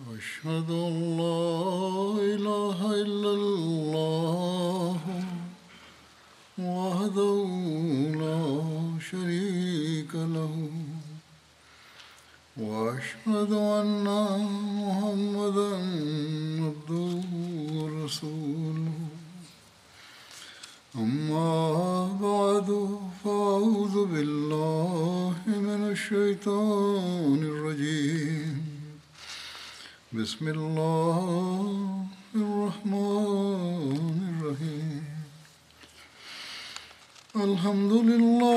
[0.00, 3.25] أشهد أن لا إله إلا
[30.35, 32.05] بسم الله
[32.35, 35.03] الرحمن الرحيم
[37.35, 38.54] الحمد لله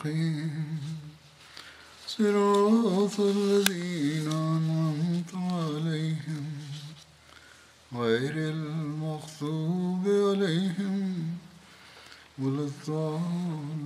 [0.00, 0.78] المستقيم
[2.06, 6.46] صراط الذين أنعمت عليهم
[7.94, 11.36] غير المغضوب عليهم
[12.38, 13.76] ولا الضالين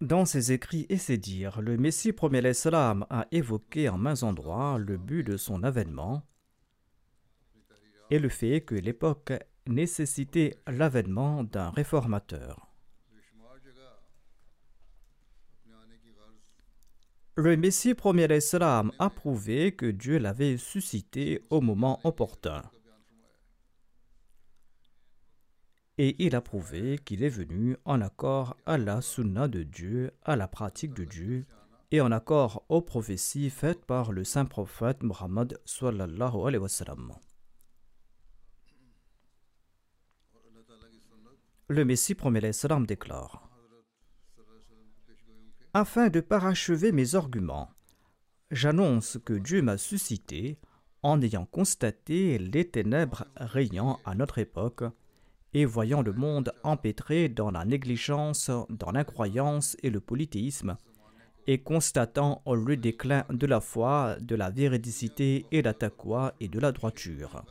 [0.00, 4.76] Dans ses écrits et ses dires, le Messie premier l'Islam a évoqué en mains endroits
[4.78, 6.22] le but de son avènement
[8.10, 9.32] et le fait que l'époque
[9.69, 12.69] nécessitait l'avènement d'un réformateur.
[17.35, 22.63] Le Messie premier l'Islam a prouvé que Dieu l'avait suscité au moment opportun.
[25.97, 30.35] Et il a prouvé qu'il est venu en accord à la sunna de Dieu, à
[30.35, 31.45] la pratique de Dieu,
[31.91, 36.35] et en accord aux prophéties faites par le saint prophète Muhammad sallallahu.
[41.71, 43.47] Le Messie promet l'Islam déclare
[45.75, 47.69] Afin de parachever mes arguments,
[48.49, 50.57] j'annonce que Dieu m'a suscité
[51.03, 54.83] en ayant constaté les ténèbres régnant à notre époque
[55.53, 60.75] et voyant le monde empêtré dans la négligence, dans l'incroyance et le polythéisme,
[61.45, 66.59] et constatant le déclin de la foi, de la véridicité et la taqwa et de
[66.59, 67.43] la droiture.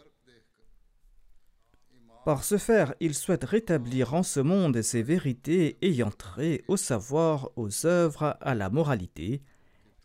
[2.28, 7.48] Par ce faire, il souhaite rétablir en ce monde ces vérités ayant trait au savoir,
[7.56, 9.40] aux œuvres, à la moralité,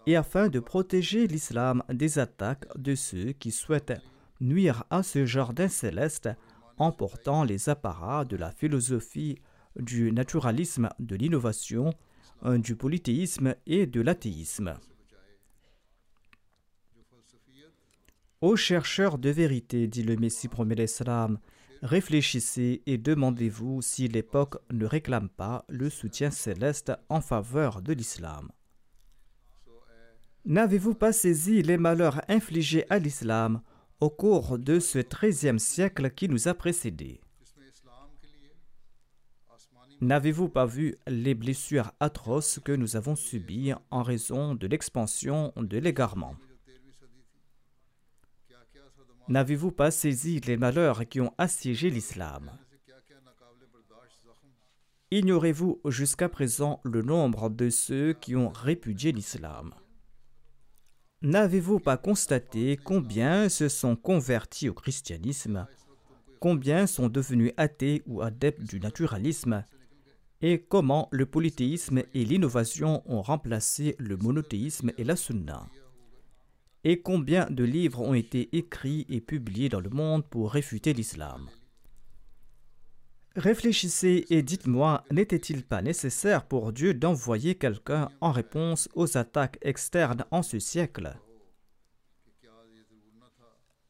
[0.07, 4.01] et afin de protéger l'islam des attaques de ceux qui souhaitent
[4.39, 6.29] nuire à ce jardin céleste
[6.77, 9.39] en portant les apparats de la philosophie,
[9.75, 11.93] du naturalisme, de l'innovation,
[12.45, 14.75] du polythéisme et de l'athéisme.
[18.39, 21.37] Ô chercheurs de vérité, dit le Messie premier l'Islam,
[21.83, 28.49] réfléchissez et demandez-vous si l'époque ne réclame pas le soutien céleste en faveur de l'islam.
[30.45, 33.61] N'avez-vous pas saisi les malheurs infligés à l'islam
[33.99, 37.21] au cours de ce treizième siècle qui nous a précédés?
[40.01, 45.77] N'avez-vous pas vu les blessures atroces que nous avons subies en raison de l'expansion de
[45.77, 46.35] l'égarement?
[49.29, 52.51] N'avez-vous pas saisi les malheurs qui ont assiégé l'islam?
[55.11, 59.73] Ignorez-vous jusqu'à présent le nombre de ceux qui ont répudié l'islam?
[61.21, 65.67] N'avez-vous pas constaté combien se sont convertis au christianisme
[66.41, 69.63] Combien sont devenus athées ou adeptes du naturalisme
[70.41, 75.69] Et comment le polythéisme et l'innovation ont remplacé le monothéisme et la sunna?
[76.83, 81.49] Et combien de livres ont été écrits et publiés dans le monde pour réfuter l'islam?
[83.35, 90.25] Réfléchissez et dites-moi, n'était-il pas nécessaire pour Dieu d'envoyer quelqu'un en réponse aux attaques externes
[90.29, 91.17] en ce siècle?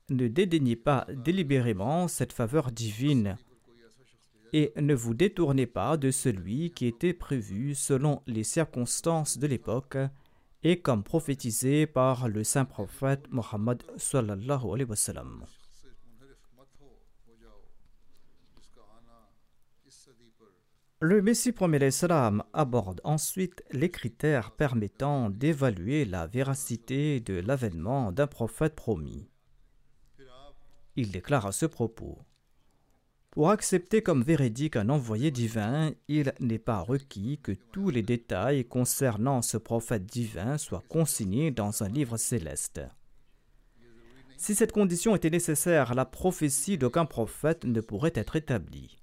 [0.10, 3.38] Ne dédaignez pas délibérément cette faveur divine
[4.54, 9.98] et ne vous détournez pas de celui qui était prévu selon les circonstances de l'époque
[10.64, 13.84] et comme prophétisé par le saint prophète Mohammed.
[21.00, 21.90] Le Messie premier
[22.54, 29.28] aborde ensuite les critères permettant d'évaluer la véracité de l'avènement d'un prophète promis.
[30.96, 32.20] Il déclare à ce propos
[33.34, 38.64] Pour accepter comme véridique un envoyé divin, il n'est pas requis que tous les détails
[38.64, 42.82] concernant ce prophète divin soient consignés dans un livre céleste.
[44.38, 49.00] Si cette condition était nécessaire, la prophétie d'aucun prophète ne pourrait être établie.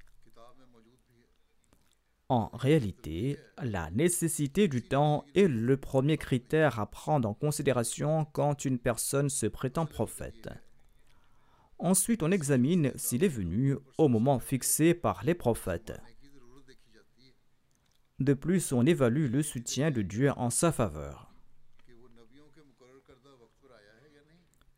[2.28, 8.64] En réalité, la nécessité du temps est le premier critère à prendre en considération quand
[8.64, 10.50] une personne se prétend prophète.
[11.82, 15.98] Ensuite, on examine s'il est venu au moment fixé par les prophètes.
[18.18, 21.32] De plus, on évalue le soutien de Dieu en sa faveur.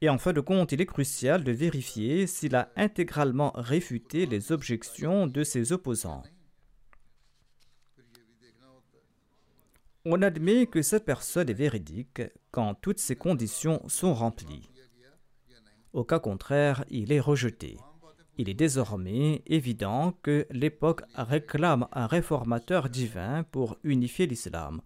[0.00, 4.52] Et en fin de compte, il est crucial de vérifier s'il a intégralement réfuté les
[4.52, 6.22] objections de ses opposants.
[10.04, 12.22] On admet que cette personne est véridique
[12.52, 14.71] quand toutes ces conditions sont remplies.
[15.92, 17.76] Au cas contraire, il est rejeté.
[18.38, 24.80] Il est désormais évident que l'époque réclame un réformateur divin pour unifier l'islam,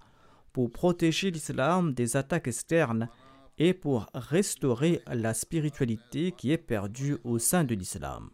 [0.53, 3.09] pour protéger l'islam des attaques externes
[3.59, 8.31] et pour restaurer la spiritualité qui est perdue au sein de l'islam.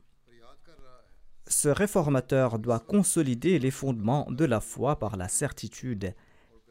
[1.46, 6.14] Ce réformateur doit consolider les fondements de la foi par la certitude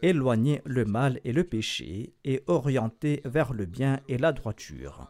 [0.02, 5.08] éloigner le mal et le péché et orienter vers le bien et la droiture.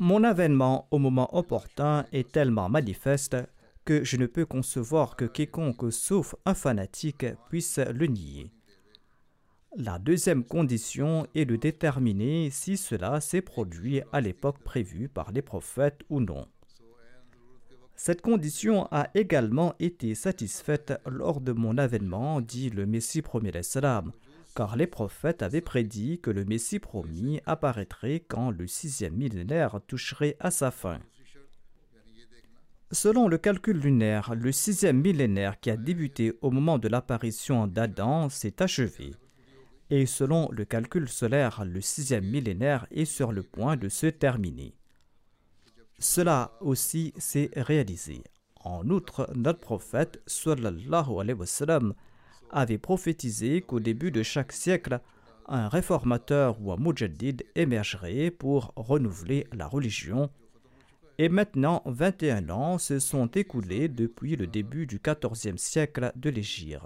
[0.00, 3.36] Mon avènement au moment opportun est tellement manifeste
[3.84, 8.50] que je ne peux concevoir que quiconque sauf un fanatique puisse le nier.
[9.76, 15.42] La deuxième condition est de déterminer si cela s'est produit à l'époque prévue par les
[15.42, 16.46] prophètes ou non.
[17.94, 24.10] Cette condition a également été satisfaite lors de mon avènement, dit le Messie premier salam,
[24.54, 30.36] car les prophètes avaient prédit que le Messie promis apparaîtrait quand le sixième millénaire toucherait
[30.40, 31.00] à sa fin.
[32.92, 38.28] Selon le calcul lunaire, le sixième millénaire qui a débuté au moment de l'apparition d'Adam
[38.28, 39.10] s'est achevé.
[39.90, 44.76] Et selon le calcul solaire, le sixième millénaire est sur le point de se terminer.
[45.98, 48.22] Cela aussi s'est réalisé.
[48.60, 51.94] En outre, notre prophète sallallahu alayhi wa sallam,
[52.50, 55.00] avait prophétisé qu'au début de chaque siècle,
[55.46, 60.30] un réformateur ou un mujaddid émergerait pour renouveler la religion.
[61.18, 66.82] Et maintenant, 21 ans se sont écoulés depuis le début du 14e siècle de l'Égypte.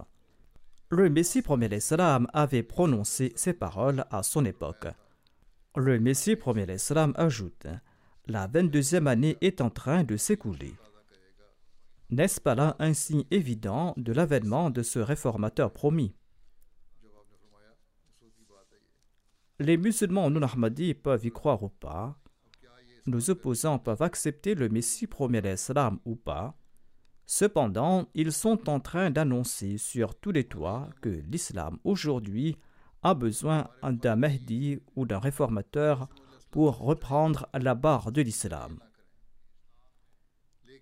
[0.91, 4.87] Le Messie premier salam avait prononcé ces paroles à son époque.
[5.77, 7.67] Le Messie premier salam ajoute
[8.29, 10.75] la 22e année est en train de s'écouler.
[12.11, 16.15] N'est-ce pas là un signe évident de l'avènement de ce réformateur promis?
[19.59, 22.19] Les musulmans non ahmadis peuvent y croire ou pas.
[23.07, 26.57] Nos opposants peuvent accepter le Messie premier l'Islam ou pas.
[27.27, 32.57] Cependant, ils sont en train d'annoncer sur tous les toits que l'islam aujourd'hui
[33.03, 36.09] a besoin d'un Mahdi ou d'un réformateur
[36.51, 38.81] pour reprendre la barre de l'islam.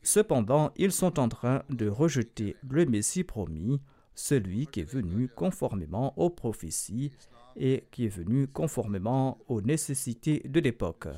[0.07, 3.81] Cependant, ils sont en train de rejeter le Messie promis,
[4.15, 7.11] celui qui est venu conformément aux prophéties
[7.57, 11.09] et qui est venu conformément aux nécessités de l'époque.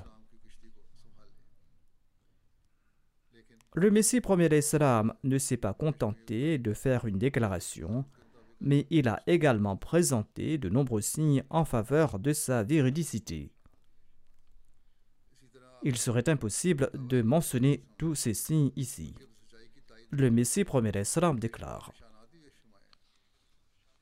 [3.75, 8.06] Le Messie premier d'Islam ne s'est pas contenté de faire une déclaration,
[8.58, 13.52] mais il a également présenté de nombreux signes en faveur de sa véridicité
[15.83, 19.14] il serait impossible de mentionner tous ces signes ici.
[20.11, 21.93] Le Messie premier salam déclare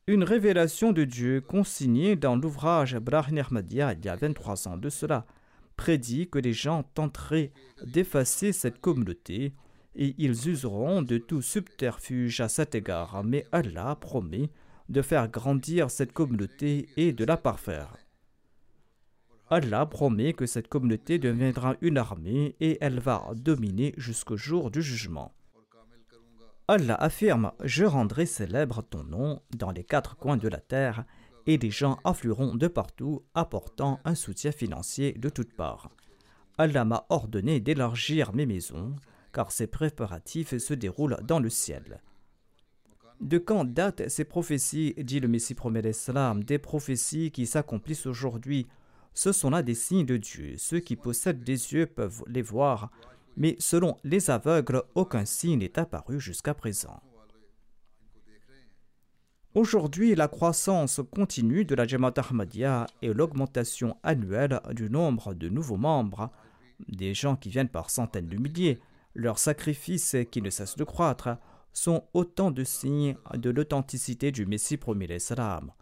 [0.07, 4.89] Une révélation de Dieu consignée dans l'ouvrage Brahim Ahmadiyya il y a 23 ans de
[4.89, 5.27] cela
[5.77, 7.53] prédit que les gens tenteraient
[7.85, 9.53] d'effacer cette communauté
[9.95, 14.51] et ils useront de tout subterfuge à cet égard, mais Allah promet
[14.89, 18.06] de faire grandir cette communauté et de la parfaire.
[19.49, 24.83] Allah promet que cette communauté deviendra une armée et elle va dominer jusqu'au jour du
[24.83, 25.33] jugement.
[26.67, 31.05] Allah affirme Je rendrai célèbre ton nom dans les quatre coins de la terre,
[31.47, 35.91] et des gens afflueront de partout, apportant un soutien financier de toutes parts.
[36.59, 38.97] Allah m'a ordonné d'élargir mes maisons,
[39.33, 42.01] car ces préparatifs se déroulent dans le ciel.
[43.21, 48.67] De quand datent ces prophéties, dit le Messie promet l'Islam, des prophéties qui s'accomplissent aujourd'hui
[49.17, 50.57] ce sont là des signes de Dieu.
[50.59, 52.91] Ceux qui possèdent des yeux peuvent les voir,
[53.39, 57.01] mais selon les aveugles, aucun signe n'est apparu jusqu'à présent.
[59.55, 65.79] Aujourd'hui, la croissance continue de la Jamaat Ahmadiyya et l'augmentation annuelle du nombre de nouveaux
[65.79, 66.31] membres,
[66.87, 68.79] des gens qui viennent par centaines de milliers,
[69.15, 71.31] leurs sacrifices qui ne cessent de croître,
[71.73, 75.73] sont autant de signes de l'authenticité du Messie premier salam.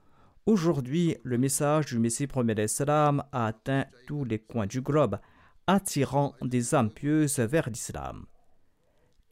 [0.46, 5.18] Aujourd'hui, le message du Messie premier salam a atteint tous les coins du globe.
[5.66, 8.26] attirant des âmes pieuses vers l'islam.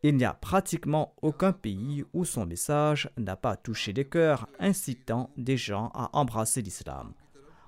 [0.03, 5.31] Il n'y a pratiquement aucun pays où son message n'a pas touché les cœurs, incitant
[5.37, 7.13] des gens à embrasser l'islam.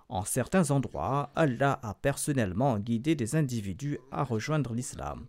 [0.09, 5.27] En certains endroits, Allah a personnellement guidé des individus à rejoindre l'islam.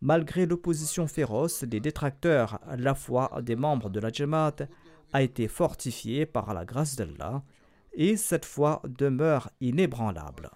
[0.00, 4.66] Malgré l'opposition féroce des détracteurs, la foi des membres de la Jamaat
[5.12, 7.42] a été fortifiée par la grâce d'Allah
[7.92, 10.50] et cette foi demeure inébranlable.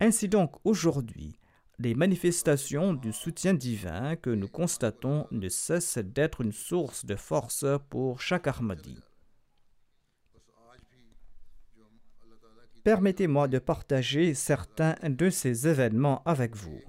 [0.00, 1.38] Ainsi donc, aujourd'hui,
[1.78, 7.64] les manifestations du soutien divin que nous constatons ne cessent d'être une source de force
[7.90, 8.98] pour chaque Ahmadi.
[12.84, 16.82] Permettez-moi de partager certains de ces événements avec vous.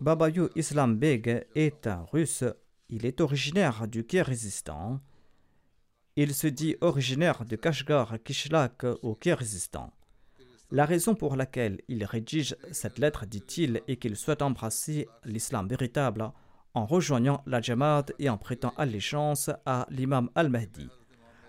[0.00, 2.44] Babayou Islam Beg est un russe.
[2.88, 5.00] Il est originaire du Kirghizistan
[6.20, 9.92] il se dit originaire de Kashgar Kishlak au Kirghizistan.
[10.72, 16.28] La raison pour laquelle il rédige cette lettre, dit-il, est qu'il souhaite embrasser l'islam véritable
[16.74, 20.88] en rejoignant la Jamaat et en prêtant allégeance à l'imam al-Mahdi.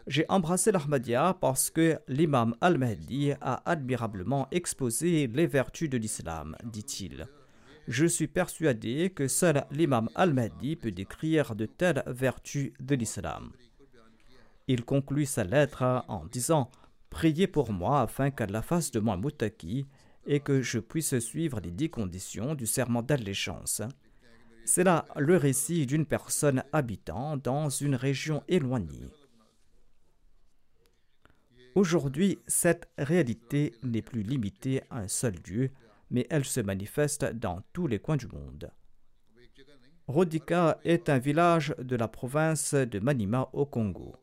[0.06, 7.28] J'ai embrassé l'Ahmadiyya parce que l'imam al-Mahdi a admirablement exposé les vertus de l'islam, dit-il.
[7.90, 13.52] Je suis persuadé que seul l'imam al-Mahdi peut décrire de telles vertus de l'islam.
[14.68, 16.70] Il conclut sa lettre en disant
[17.10, 19.88] Priez pour moi afin qu'Allah fasse de moi moutaki
[20.28, 23.82] et que je puisse suivre les dix conditions du serment d'allégeance.
[24.66, 29.10] C'est là le récit d'une personne habitant dans une région éloignée.
[31.74, 35.72] Aujourd'hui, cette réalité n'est plus limitée à un seul lieu,
[36.12, 38.72] mais elle se manifeste dans tous les coins du monde.
[40.08, 44.16] Rodika est un village de la province de Manima au Congo.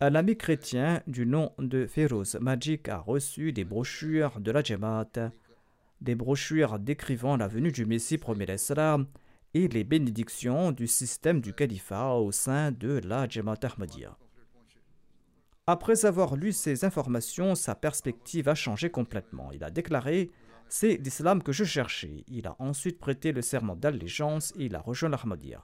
[0.00, 5.32] Un ami chrétien du nom de Feroz Magic a reçu des brochures de la Jamaat,
[6.00, 8.46] des brochures décrivant la venue du Messie premier
[9.54, 14.16] et les bénédictions du système du califat au sein de la Jamaat Ahmadiyya.
[15.68, 19.52] Après avoir lu ces informations, sa perspective a changé complètement.
[19.52, 20.30] Il a déclaré
[20.74, 22.24] C'est l'islam que je cherchais.
[22.28, 25.62] Il a ensuite prêté le serment d'allégeance et il a rejoint l'Ahmadiyya.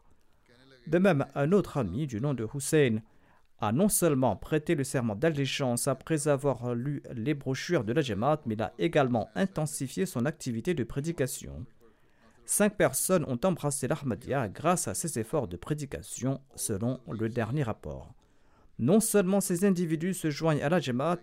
[0.87, 2.99] De même, un autre ami du nom de Hussein
[3.59, 8.43] a non seulement prêté le serment d'allégeance après avoir lu les brochures de la Jamaat,
[8.45, 11.65] mais il a également intensifié son activité de prédication.
[12.45, 18.13] Cinq personnes ont embrassé l'Ahmadiyya grâce à ses efforts de prédication, selon le dernier rapport.
[18.79, 21.21] Non seulement ces individus se joignent à la Jamaat,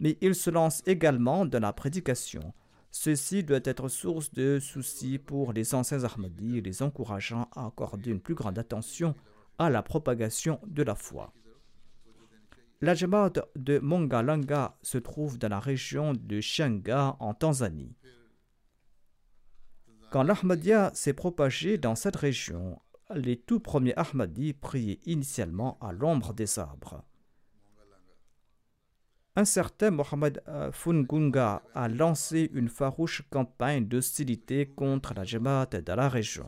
[0.00, 2.52] mais ils se lancent également dans la prédication.
[2.94, 8.20] Ceci doit être source de soucis pour les anciens Ahmadis, les encourageant à accorder une
[8.20, 9.14] plus grande attention
[9.58, 11.32] à la propagation de la foi.
[12.82, 17.96] La Jamaat de Mongalanga se trouve dans la région de Shanga en Tanzanie.
[20.10, 22.78] Quand l'Ahmadiyya s'est propagé dans cette région,
[23.14, 27.02] les tout premiers Ahmadis priaient initialement à l'ombre des arbres.
[29.34, 35.96] Un certain Mohamed euh, Fungunga a lancé une farouche campagne d'hostilité contre la Jamaat dans
[35.96, 36.46] la région.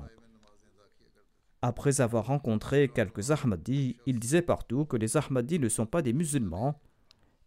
[1.63, 6.13] Après avoir rencontré quelques Ahmadis, il disait partout que les Ahmadis ne sont pas des
[6.13, 6.79] musulmans,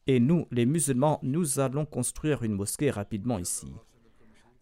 [0.07, 3.71] et nous, les musulmans, nous allons construire une mosquée rapidement ici.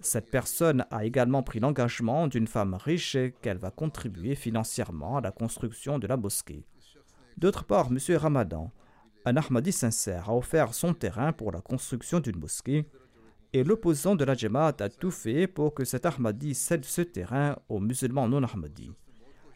[0.01, 5.31] Cette personne a également pris l'engagement d'une femme riche qu'elle va contribuer financièrement à la
[5.31, 6.65] construction de la mosquée.
[7.37, 8.17] D'autre part, M.
[8.17, 8.73] Ramadan,
[9.25, 12.87] un Ahmadi sincère, a offert son terrain pour la construction d'une mosquée,
[13.53, 17.55] et l'opposant de la Jamaat a tout fait pour que cet Ahmadi cède ce terrain
[17.69, 18.91] aux musulmans non Ahmadis.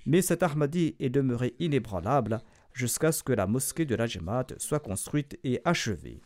[0.06, 2.40] Mais cet Ahmadi est demeuré inébranlable
[2.74, 4.08] jusqu'à ce que la mosquée de la
[4.58, 6.22] soit construite et achevée.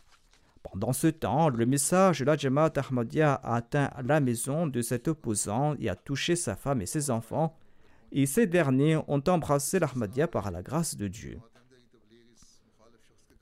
[0.62, 5.08] Pendant ce temps, le message de la Jamaat Ahmadiyya a atteint la maison de cet
[5.08, 7.58] opposant et a touché sa femme et ses enfants,
[8.12, 11.40] et ces derniers ont embrassé l'Ahmadiyya par la grâce de Dieu.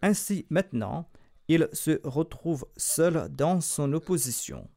[0.02, 1.08] Ainsi, maintenant,
[1.48, 4.68] il se retrouve seul dans son opposition.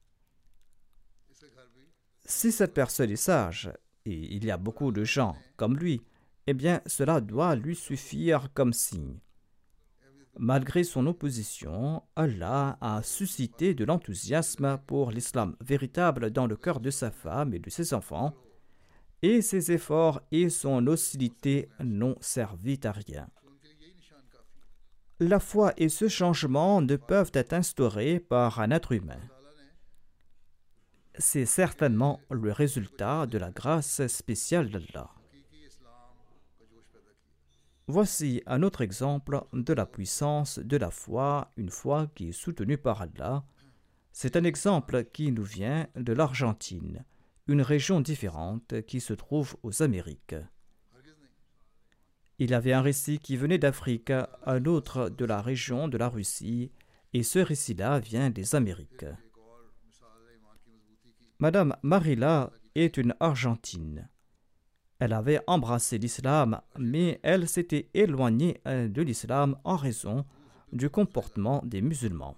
[2.23, 3.71] Si cette personne est sage,
[4.05, 6.01] et il y a beaucoup de gens comme lui,
[6.47, 9.19] eh bien cela doit lui suffire comme signe.
[10.37, 16.89] Malgré son opposition, Allah a suscité de l'enthousiasme pour l'islam véritable dans le cœur de
[16.89, 18.35] sa femme et de ses enfants,
[19.21, 23.29] et ses efforts et son hostilité n'ont servi à rien.
[25.19, 29.21] La foi et ce changement ne peuvent être instaurés par un être humain
[31.17, 35.09] c'est certainement le résultat de la grâce spéciale d'Allah.
[37.87, 42.79] Voici un autre exemple de la puissance de la foi, une foi qui est soutenue
[42.79, 43.45] par Allah.
[44.11, 47.05] C'est un exemple qui nous vient de l'Argentine,
[47.47, 50.35] une région différente qui se trouve aux Amériques.
[52.37, 54.11] Il avait un récit qui venait d'Afrique,
[54.45, 56.71] un autre de la région de la Russie,
[57.13, 59.05] et ce récit-là vient des Amériques.
[61.39, 64.09] Madame Marilla est une Argentine.
[64.99, 70.25] Elle avait embrassé l'islam, mais elle s'était éloignée euh, de l'islam en raison
[70.71, 72.35] du comportement des musulmans.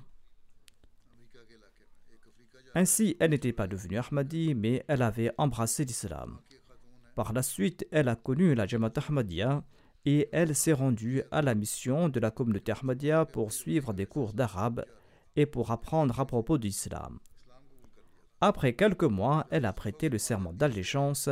[2.76, 6.40] Ainsi, elle n'était pas devenue Ahmadi, mais elle avait embrassé l'islam.
[7.16, 9.64] Par la suite, elle a connu la Jamaat Ahmadiyya
[10.10, 14.32] et elle s'est rendue à la mission de la communauté Ahmadiyya pour suivre des cours
[14.32, 14.86] d'arabe
[15.36, 17.20] et pour apprendre à propos de l'islam.
[18.40, 21.28] Après quelques mois, elle a prêté le serment d'allégeance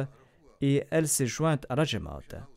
[0.59, 2.47] et elle s'est jointe à la Jamaat.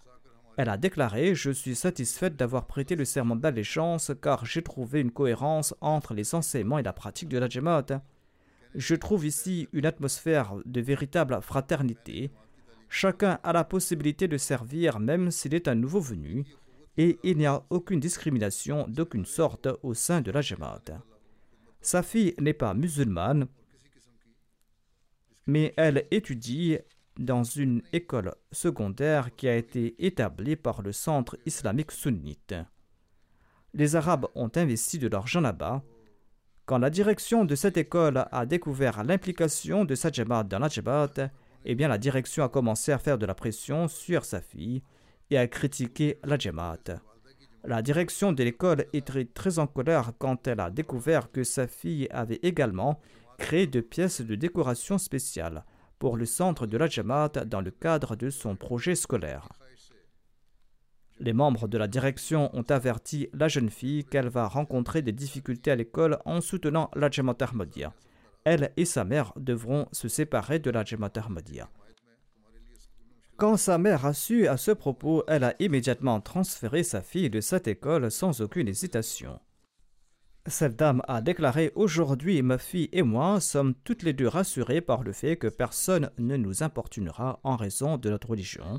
[0.56, 5.12] Elle a déclaré Je suis satisfaite d'avoir prêté le serment d'allégeance car j'ai trouvé une
[5.12, 8.02] cohérence entre les enseignements et la pratique de la Jamaat.
[8.74, 12.32] Je trouve ici une atmosphère de véritable fraternité.
[12.88, 16.44] Chacun a la possibilité de servir même s'il est un nouveau venu
[16.96, 20.82] et il n'y a aucune discrimination d'aucune sorte au sein de la Jamaat.
[21.80, 23.46] Sa fille n'est pas musulmane,
[25.46, 26.78] mais elle étudie
[27.18, 32.54] dans une école secondaire qui a été établie par le Centre islamique sunnite.
[33.74, 35.82] Les Arabes ont investi de l'argent là-bas.
[36.64, 40.68] Quand la direction de cette école a découvert l'implication de Sajabat dans la
[41.64, 44.82] eh bien la direction a commencé à faire de la pression sur sa fille
[45.30, 47.00] et à critiquer la Jamaat.
[47.64, 52.08] La direction de l'école était très en colère quand elle a découvert que sa fille
[52.10, 53.00] avait également
[53.36, 55.64] créé de pièces de décoration spéciales
[55.98, 59.48] pour le centre de la Jamaat dans le cadre de son projet scolaire.
[61.20, 65.72] Les membres de la direction ont averti la jeune fille qu'elle va rencontrer des difficultés
[65.72, 67.92] à l'école en soutenant la Jamaat Ahmadiyya.
[68.44, 71.68] Elle et sa mère devront se séparer de la Jamaat Ahmadiyya.
[73.36, 77.40] Quand sa mère a su à ce propos, elle a immédiatement transféré sa fille de
[77.40, 79.38] cette école sans aucune hésitation.
[80.48, 85.04] Cette dame a déclaré Aujourd'hui, ma fille et moi sommes toutes les deux rassurées par
[85.04, 88.78] le fait que personne ne nous importunera en raison de notre religion.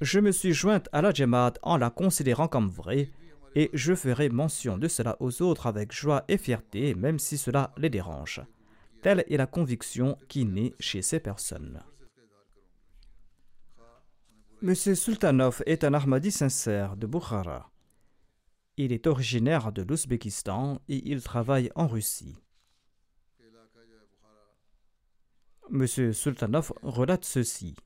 [0.00, 3.10] Je me suis jointe à la Jamaat en la considérant comme vraie
[3.54, 7.72] et je ferai mention de cela aux autres avec joie et fierté, même si cela
[7.78, 8.42] les dérange.
[9.06, 11.80] Telle est la conviction qui naît chez ces personnes.
[14.62, 17.70] Monsieur Sultanov est un Ahmadi sincère de Bukhara.
[18.76, 22.34] Il est originaire de l'Ouzbékistan et il travaille en Russie.
[25.70, 27.76] Monsieur Sultanov relate ceci.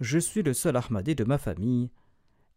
[0.00, 1.92] Je suis le seul Ahmadi de ma famille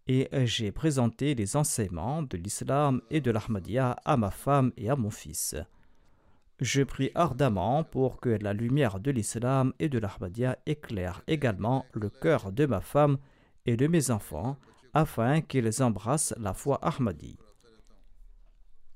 [0.08, 4.96] et j'ai présenté les enseignements de l'islam et de l'Ahmadiyya à ma femme et à
[4.96, 5.56] mon fils.
[6.60, 12.10] Je prie ardemment pour que la lumière de l'islam et de l'Ahmadiyya éclaire également le
[12.10, 13.18] cœur de ma femme
[13.66, 14.58] et de mes enfants
[14.94, 17.38] afin qu'ils embrassent la foi Ahmadi.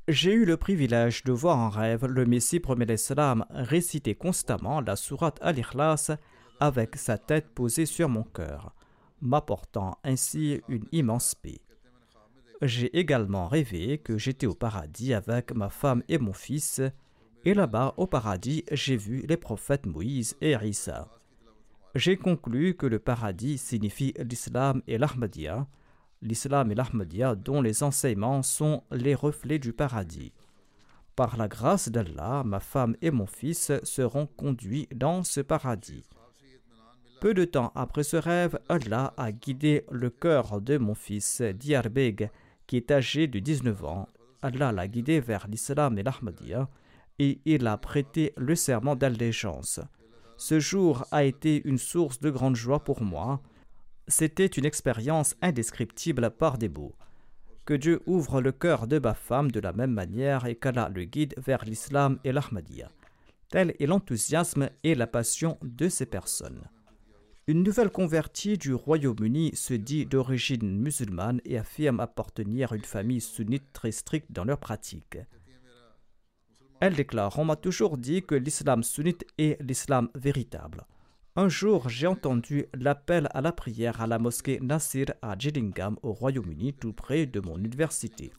[0.09, 4.97] J'ai eu le privilège de voir en rêve le Messie premier l'Islam réciter constamment la
[4.97, 6.11] sourate Al-Ikhlas
[6.59, 8.75] avec sa tête posée sur mon cœur,
[9.21, 11.61] m'apportant ainsi une immense paix.
[12.61, 16.81] J'ai également rêvé que j'étais au paradis avec ma femme et mon fils,
[17.45, 21.09] et là-bas au paradis j'ai vu les prophètes Moïse et Rissa.
[21.95, 25.67] J'ai conclu que le paradis signifie l'islam et l'Ahmadiyya,
[26.21, 30.33] l'islam et l'Ahmadiyya dont les enseignements sont les reflets du paradis.
[31.15, 36.03] Par la grâce d'Allah, ma femme et mon fils seront conduits dans ce paradis.
[37.21, 42.31] Peu de temps après ce rêve, Allah a guidé le cœur de mon fils Diarbeg,
[42.65, 44.09] qui est âgé de 19 ans.
[44.41, 46.67] Allah l'a guidé vers l'islam et l'Ahmadiyya
[47.19, 49.79] et il a prêté le serment d'allégeance.
[50.37, 53.41] Ce jour a été une source de grande joie pour moi
[54.07, 56.95] c'était une expérience indescriptible par des mots.
[57.65, 61.05] Que Dieu ouvre le cœur de ma femme de la même manière et qu'Allah le
[61.05, 62.91] guide vers l'islam et l'Ahmadiyya.
[63.49, 66.63] Tel est l'enthousiasme et la passion de ces personnes.
[67.47, 73.21] Une nouvelle convertie du Royaume-Uni se dit d'origine musulmane et affirme appartenir à une famille
[73.21, 75.17] sunnite très stricte dans leurs pratiques.
[76.85, 80.85] Elle déclare On m'a toujours dit que l'islam sunnite est l'islam véritable.
[81.37, 86.11] Un jour, j'ai entendu l'appel à la prière à la mosquée Nasir à Gillingham, au
[86.11, 88.33] Royaume-Uni, tout près de mon université.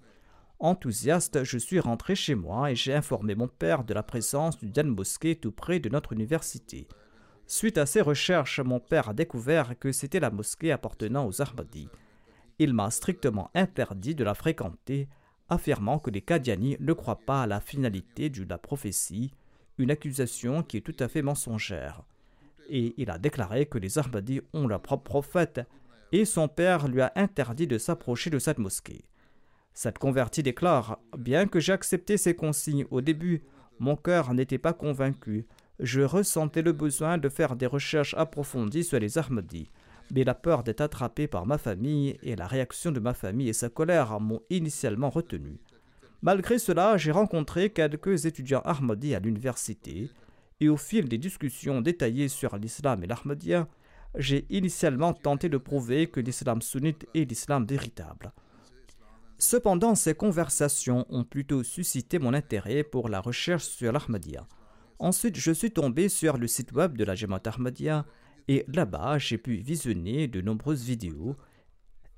[0.59, 4.89] Enthousiaste, je suis rentré chez moi et j'ai informé mon père de la présence d'une
[4.89, 6.87] mosquée tout près de notre université.
[7.47, 11.89] Suite à ces recherches, mon père a découvert que c'était la mosquée appartenant aux Ahmadis.
[12.59, 15.09] il m'a strictement interdit de la fréquenter,
[15.49, 19.33] affirmant que les Kadiani ne croient pas à la finalité de la prophétie,
[19.79, 22.03] une accusation qui est tout à fait mensongère.
[22.69, 25.61] Et il a déclaré que les Ahmadis ont leur propre prophète,
[26.13, 29.05] et son père lui a interdit de s'approcher de cette mosquée.
[29.75, 33.43] Cette convertie déclare Bien que j'ai accepté ces consignes au début,
[33.81, 35.47] mon cœur n'était pas convaincu.
[35.81, 39.69] Je ressentais le besoin de faire des recherches approfondies sur les Ahmadis
[40.11, 43.55] mais la peur d'être attrapé par ma famille et la réaction de ma famille et
[43.55, 45.59] sa colère m'ont initialement retenu.
[46.23, 50.11] Malgré cela, j'ai rencontré quelques étudiants Ahmadis à l'université
[50.61, 53.69] et au fil des discussions détaillées sur l'islam et l'Ahmadiyya,
[54.17, 58.33] j'ai initialement tenté de prouver que l'islam sunnite est l'islam véritable.
[59.39, 64.47] Cependant, ces conversations ont plutôt suscité mon intérêt pour la recherche sur l'Ahmadiyya.
[65.01, 68.07] Ensuite, je suis tombé sur le site web de la Jamaat Ahmadiyya
[68.49, 71.37] et là-bas, j'ai pu visionner de nombreuses vidéos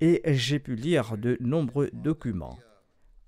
[0.01, 2.59] et j'ai pu lire de nombreux documents.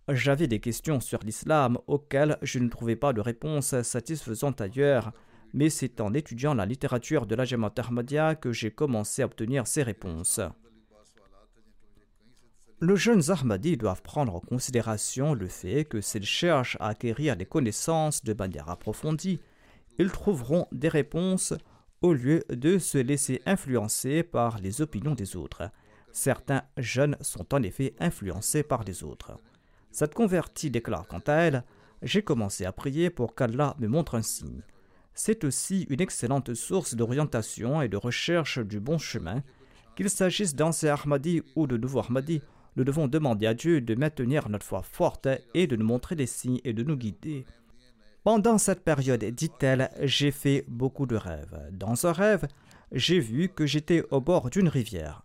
[0.09, 5.11] J'avais des questions sur l'islam auxquelles je ne trouvais pas de réponse satisfaisante ailleurs,
[5.53, 9.83] mais c'est en étudiant la littérature de la Jamaat que j'ai commencé à obtenir ces
[9.83, 10.41] réponses.
[12.81, 17.45] Les jeunes Ahmadis doivent prendre en considération le fait que s'ils cherchent à acquérir des
[17.45, 19.41] connaissances de manière approfondie,
[19.99, 21.53] ils trouveront des réponses
[22.01, 25.69] au lieu de se laisser influencer par les opinions des autres.
[26.11, 29.33] Certains jeunes sont en effet influencés par les autres.
[29.91, 31.63] Cette convertie déclare quant à elle
[32.01, 34.61] J'ai commencé à prier pour qu'Allah me montre un signe.
[35.13, 39.43] C'est aussi une excellente source d'orientation et de recherche du bon chemin.
[39.95, 42.41] Qu'il s'agisse d'anciens Ahmadis ou de nouveaux Ahmadis,
[42.77, 46.27] nous devons demander à Dieu de maintenir notre foi forte et de nous montrer des
[46.27, 47.45] signes et de nous guider.
[48.23, 51.57] Pendant cette période, dit-elle, j'ai fait beaucoup de rêves.
[51.71, 52.47] Dans un rêve,
[52.91, 55.23] j'ai vu que j'étais au bord d'une rivière.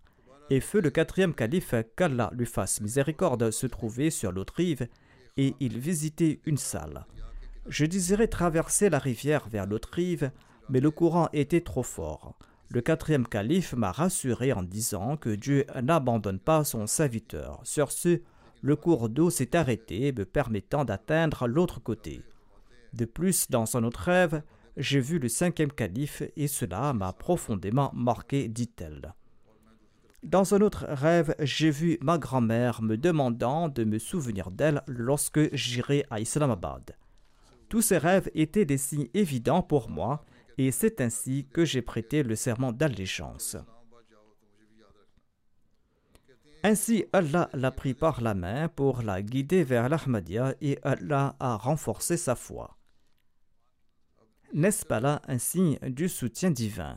[0.48, 4.86] Et feu le quatrième calife, qu'Allah lui fasse miséricorde, se trouvait sur l'autre rive,
[5.36, 7.04] et il visitait une salle.
[7.66, 10.30] Je désirais traverser la rivière vers l'autre rive,
[10.68, 12.38] mais le courant était trop fort.
[12.68, 17.60] Le quatrième calife m'a rassuré en disant que Dieu n'abandonne pas son serviteur.
[17.64, 18.20] Sur ce,
[18.62, 22.22] le cours d'eau s'est arrêté, me permettant d'atteindre l'autre côté.
[22.94, 24.42] De plus, dans un autre rêve,
[24.76, 29.14] j'ai vu le cinquième calife et cela m'a profondément marqué, dit-elle.
[30.22, 35.52] Dans un autre rêve, j'ai vu ma grand-mère me demandant de me souvenir d'elle lorsque
[35.52, 36.96] j'irai à Islamabad.
[37.68, 40.24] Tous ces rêves étaient des signes évidents pour moi
[40.56, 43.56] et c'est ainsi que j'ai prêté le serment d'allégeance.
[46.62, 51.56] Ainsi, Allah l'a pris par la main pour la guider vers l'Ahmadiyya et Allah a
[51.56, 52.78] renforcé sa foi.
[54.54, 56.94] N'est-ce pas là un signe du soutien divin?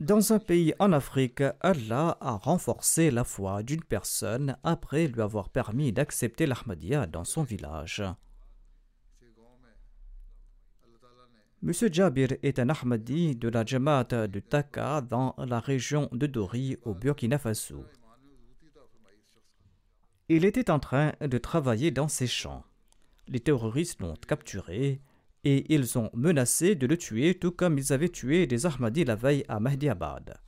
[0.00, 5.50] Dans un pays en Afrique, Allah a renforcé la foi d'une personne après lui avoir
[5.50, 8.02] permis d'accepter l'Ahmadiyya dans son village.
[11.62, 16.76] Monsieur Jabir est un Ahmadi de la Jamaat de Taka dans la région de Dori
[16.82, 17.84] au Burkina Faso.
[20.28, 22.64] Il était en train de travailler dans ses champs.
[23.28, 25.00] Les terroristes l'ont capturé
[25.44, 29.16] et ils ont menacé de le tuer tout comme ils avaient tué des Ahmadis la
[29.16, 30.38] veille à Mahdiabad.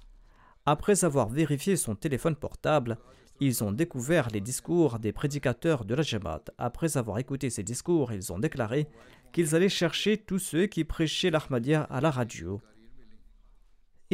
[0.64, 2.98] Après avoir vérifié son téléphone portable,
[3.40, 6.44] ils ont découvert les discours des prédicateurs de la Jamaat.
[6.56, 8.86] Après avoir écouté ces discours, ils ont déclaré
[9.32, 12.62] qu'ils allaient chercher tous ceux qui prêchaient l'Ahmadiyya à la radio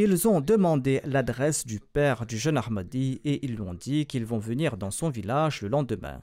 [0.02, 4.24] ils ont demandé l'adresse du père du jeune Ahmadi et ils lui ont dit qu'ils
[4.24, 6.22] vont venir dans son village le lendemain.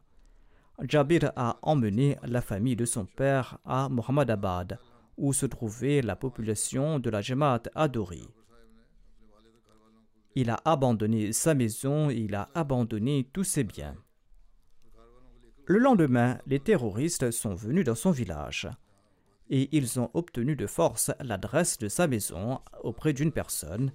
[0.81, 4.79] Jabir a emmené la famille de son père à Mohammadabad,
[5.17, 8.27] où se trouvait la population de la Jamaat Adori.
[10.35, 13.95] Il a abandonné sa maison et il a abandonné tous ses biens.
[15.65, 18.69] Le lendemain, les terroristes sont venus dans son village
[19.49, 23.91] et ils ont obtenu de force l'adresse de sa maison auprès d'une personne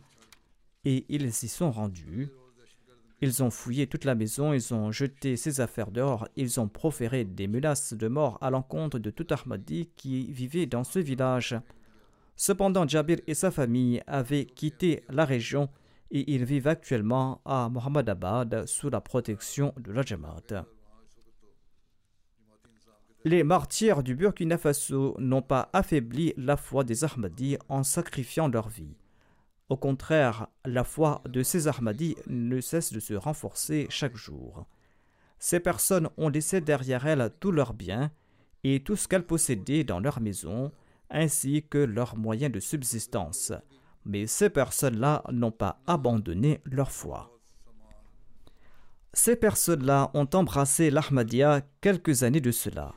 [0.85, 2.31] et ils s'y sont rendus.
[3.21, 7.25] Ils ont fouillé toute la maison, ils ont jeté ses affaires dehors, ils ont proféré
[7.25, 11.57] des menaces de mort à l'encontre de tout Ahmadi qui vivait dans ce village.
[12.35, 15.69] Cependant, Jabir et sa famille avaient quitté la région
[16.11, 20.67] et ils vivent actuellement à Mohammadabad sous la protection de la Jamaat.
[23.25, 28.69] Les martyrs du Burkina Faso n'ont pas affaibli la foi des Ahmadis en sacrifiant leur
[28.69, 28.97] vie.
[29.69, 34.67] Au contraire, la foi de ces Ahmadis ne cesse de se renforcer chaque jour.
[35.39, 38.11] Ces personnes ont laissé derrière elles tous leurs biens
[38.65, 40.73] et tout ce qu'elles possédaient dans leur maison,
[41.09, 43.53] ainsi que leurs moyens de subsistance.
[44.05, 47.31] Mais ces personnes-là n'ont pas abandonné leur foi.
[49.13, 52.95] Ces personnes-là ont embrassé l'Ahmadiyya quelques années de cela,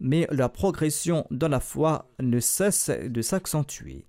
[0.00, 4.06] mais leur progression dans la foi ne cesse de s'accentuer.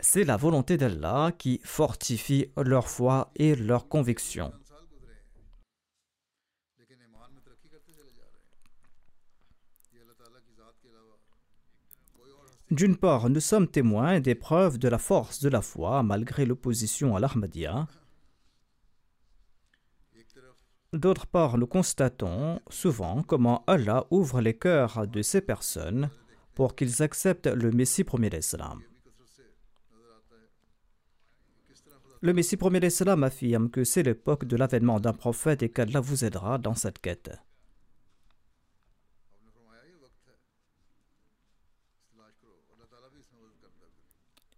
[0.00, 4.52] C'est la volonté d'Allah qui fortifie leur foi et leur conviction.
[12.72, 17.14] D'une part, nous sommes témoins des preuves de la force de la foi malgré l'opposition
[17.14, 17.86] à l'Ahmadiyya.
[20.92, 26.10] D'autre part, nous constatons souvent comment Allah ouvre les cœurs de ces personnes
[26.54, 28.82] pour qu'ils acceptent le Messie premier d'Islam.
[32.20, 36.24] Le Messie premier d'Islam affirme que c'est l'époque de l'avènement d'un prophète et qu'Allah vous
[36.26, 37.30] aidera dans cette quête.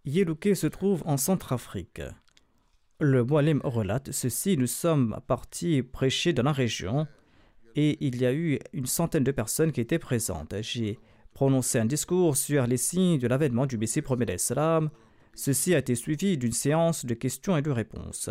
[0.03, 2.01] Yelouké se trouve en Centrafrique.
[3.01, 7.07] Le Mualim relate ceci Nous sommes partis prêcher dans la région
[7.75, 10.53] et il y a eu une centaine de personnes qui étaient présentes.
[10.61, 10.97] J'ai
[11.33, 14.89] prononcé un discours sur les signes de l'avènement du Messie premier d'Islam.
[15.33, 18.29] Ceci a été suivi d'une séance de questions et de réponses.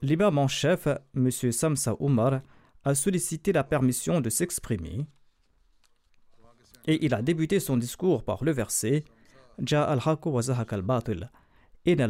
[0.00, 1.28] L'imam en chef, M.
[1.30, 2.40] Samsa Omar,
[2.84, 5.06] a sollicité la permission de s'exprimer
[6.86, 9.04] et il a débuté son discours par le verset
[11.86, 12.02] il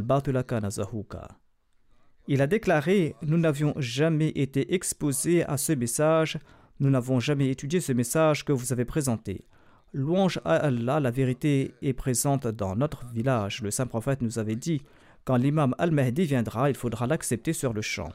[2.42, 6.38] a déclaré Nous n'avions jamais été exposés à ce message,
[6.80, 9.44] nous n'avons jamais étudié ce message que vous avez présenté.
[9.92, 13.62] Louange à Allah, la vérité est présente dans notre village.
[13.62, 14.82] Le saint prophète nous avait dit
[15.24, 18.10] Quand l'imam Al-Mahdi viendra, il faudra l'accepter sur le champ.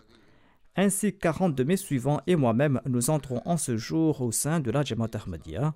[0.75, 4.71] Ainsi, 40 de mes suivants et moi-même, nous entrons en ce jour au sein de
[4.71, 5.73] la Jamaat Ahmadiyya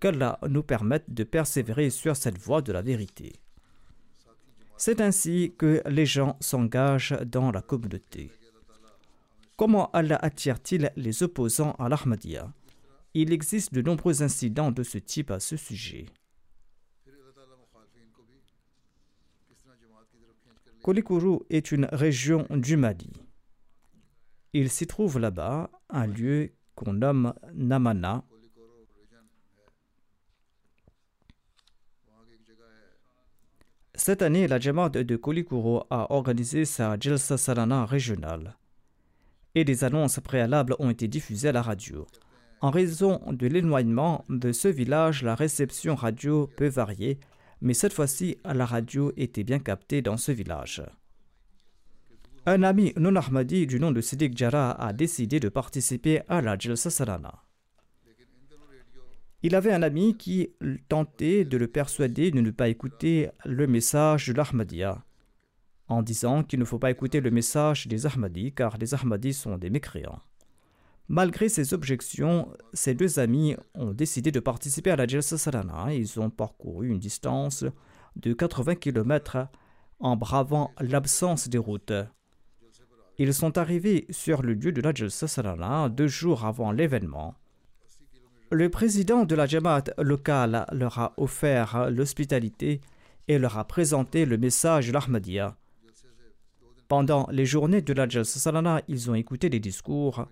[0.00, 3.40] qu'Allah nous permette de persévérer sur cette voie de la vérité.
[4.78, 8.30] C'est ainsi que les gens s'engagent dans la communauté.
[9.56, 12.52] Comment Allah attire-t-il les opposants à l'Ahmadiyya?
[13.14, 16.06] Il existe de nombreux incidents de ce type à ce sujet.
[20.82, 23.10] Kolikuru est une région du Mali.
[24.52, 28.24] Il s'y trouve là-bas un lieu qu'on nomme Namana,
[33.98, 38.54] Cette année, la Jamaat de Kolikuro a organisé sa Jalsa Salana régionale
[39.54, 42.06] et des annonces préalables ont été diffusées à la radio.
[42.60, 47.18] En raison de l'éloignement de ce village, la réception radio peut varier,
[47.62, 50.82] mais cette fois-ci, la radio était bien captée dans ce village.
[52.44, 56.58] Un ami non Ahmadi du nom de Siddiq Jara a décidé de participer à la
[56.58, 57.45] Jalsa Salana.
[59.46, 60.50] Il avait un ami qui
[60.88, 65.04] tentait de le persuader de ne pas écouter le message de l'Ahmadiyya,
[65.86, 69.56] en disant qu'il ne faut pas écouter le message des Ahmadis car les Ahmadis sont
[69.56, 70.18] des mécréants.
[71.06, 75.94] Malgré ces objections, ces deux amis ont décidé de participer à la Jalsa Salana.
[75.94, 77.64] Ils ont parcouru une distance
[78.16, 79.46] de 80 km
[80.00, 81.92] en bravant l'absence des routes.
[83.16, 87.36] Ils sont arrivés sur le lieu de la Jalsa Salana deux jours avant l'événement.
[88.52, 92.80] Le président de la Jamaat locale leur a offert l'hospitalité
[93.26, 95.56] et leur a présenté le message de l'Ahmadiyya.
[96.86, 100.26] Pendant les journées de la Jalsa ils ont écouté les discours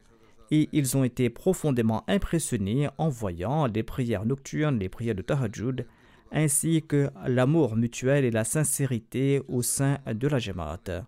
[0.52, 5.84] et ils ont été profondément impressionnés en voyant les prières nocturnes, les prières de Tahajjud,
[6.30, 11.04] ainsi que l'amour mutuel et la sincérité au sein de la Jamaat.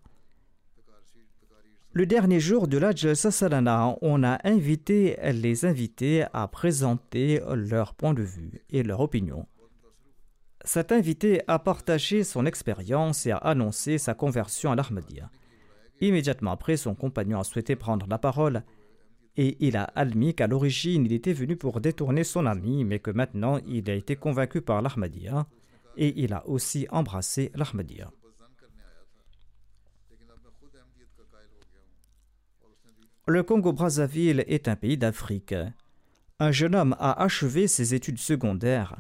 [1.96, 7.94] Le dernier jour de la Jalsa Salana, on a invité les invités à présenter leur
[7.94, 9.46] point de vue et leur opinion.
[10.62, 15.30] Cet invité a partagé son expérience et a annoncé sa conversion à l'Ahmadiyya.
[16.02, 18.62] Immédiatement après, son compagnon a souhaité prendre la parole
[19.38, 23.10] et il a admis qu'à l'origine il était venu pour détourner son ami, mais que
[23.10, 25.46] maintenant il a été convaincu par l'Ahmadiyya
[25.96, 28.10] et il a aussi embrassé l'Ahmadiyya.
[33.28, 35.56] Le Congo-Brazzaville est un pays d'Afrique.
[36.38, 38.98] Un jeune homme a achevé ses études secondaires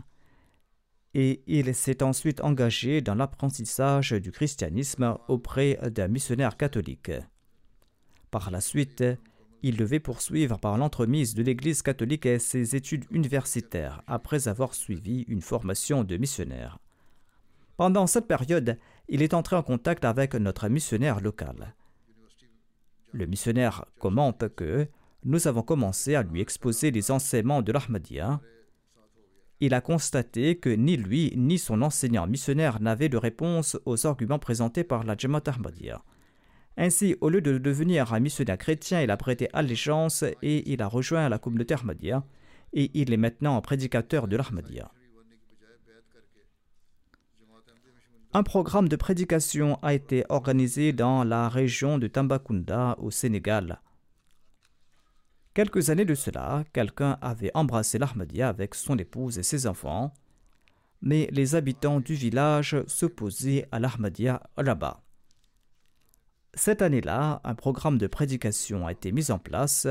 [1.14, 7.12] et il s'est ensuite engagé dans l'apprentissage du christianisme auprès d'un missionnaire catholique.
[8.32, 9.04] Par la suite,
[9.62, 15.40] il devait poursuivre par l'entremise de l'Église catholique ses études universitaires après avoir suivi une
[15.40, 16.80] formation de missionnaire.
[17.76, 18.76] Pendant cette période,
[19.08, 21.76] il est entré en contact avec notre missionnaire local.
[23.12, 24.88] Le missionnaire commente que
[25.24, 28.40] nous avons commencé à lui exposer les enseignements de l'Ahmadiyya
[29.60, 34.38] il a constaté que ni lui ni son enseignant missionnaire n'avaient de réponse aux arguments
[34.38, 36.02] présentés par la Jamaat Ahmadiyya.
[36.76, 40.86] Ainsi, au lieu de devenir un missionnaire chrétien, il a prêté allégeance et il a
[40.86, 42.22] rejoint la communauté Ahmadiyya
[42.74, 44.90] et il est maintenant un prédicateur de l'Ahmadiyya.
[48.36, 53.80] Un programme de prédication a été organisé dans la région de Tambacounda au Sénégal.
[55.54, 60.12] Quelques années de cela, quelqu'un avait embrassé l'Ahmadiyya avec son épouse et ses enfants,
[61.00, 65.02] mais les habitants du village s'opposaient à l'Ahmadiyya là-bas.
[66.52, 69.88] Cette année-là, un programme de prédication a été mis en place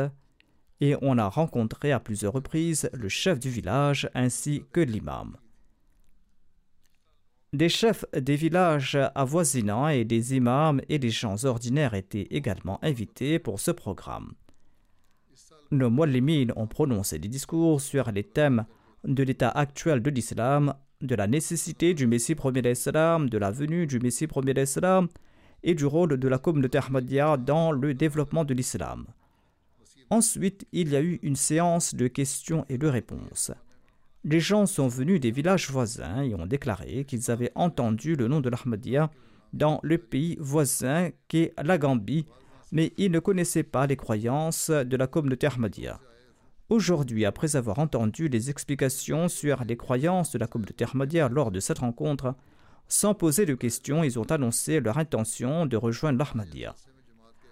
[0.81, 5.35] et on a rencontré à plusieurs reprises le chef du village ainsi que l'imam.
[7.55, 13.39] Des chefs des villages avoisinants et des imams et des gens ordinaires étaient également invités
[13.39, 14.33] pour ce programme.
[15.71, 18.65] Nos muallimines ont prononcé des discours sur les thèmes
[19.05, 23.87] de l'état actuel de l'islam, de la nécessité du Messie premier d'Islam, de la venue
[23.87, 25.07] du Messie premier d'Islam
[25.63, 29.05] et du rôle de la communauté Ahmadiyya dans le développement de l'islam.
[30.09, 33.53] Ensuite, il y a eu une séance de questions et de réponses.
[34.27, 38.41] Les gens sont venus des villages voisins et ont déclaré qu'ils avaient entendu le nom
[38.41, 39.11] de l'Ahmadiyya
[39.53, 42.25] dans le pays voisin qu'est la Gambie,
[42.71, 45.99] mais ils ne connaissaient pas les croyances de la communauté Ahmadiyya.
[46.69, 51.59] Aujourd'hui, après avoir entendu les explications sur les croyances de la communauté Ahmadiyya lors de
[51.59, 52.33] cette rencontre,
[52.87, 56.73] sans poser de questions, ils ont annoncé leur intention de rejoindre l'Ahmadiyya.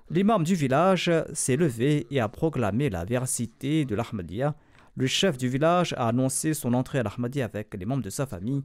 [0.10, 4.56] L'imam du village s'est levé et a proclamé la véracité de l'Ahmadiyya
[4.96, 8.26] le chef du village a annoncé son entrée à l'Ahmadiyya avec les membres de sa
[8.26, 8.64] famille.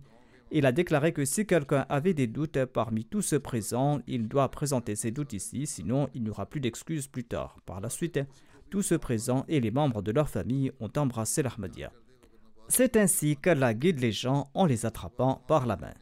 [0.51, 4.51] Il a déclaré que si quelqu'un avait des doutes parmi tous ceux présents, il doit
[4.51, 7.57] présenter ses doutes ici, sinon il n'y aura plus d'excuses plus tard.
[7.65, 8.21] Par la suite,
[8.71, 11.93] tous ceux présents et les membres de leur famille ont embrassé l'Ahmadiyya.
[12.69, 15.95] C'est ainsi qu'Allah guide les gens en les attrapant par la main.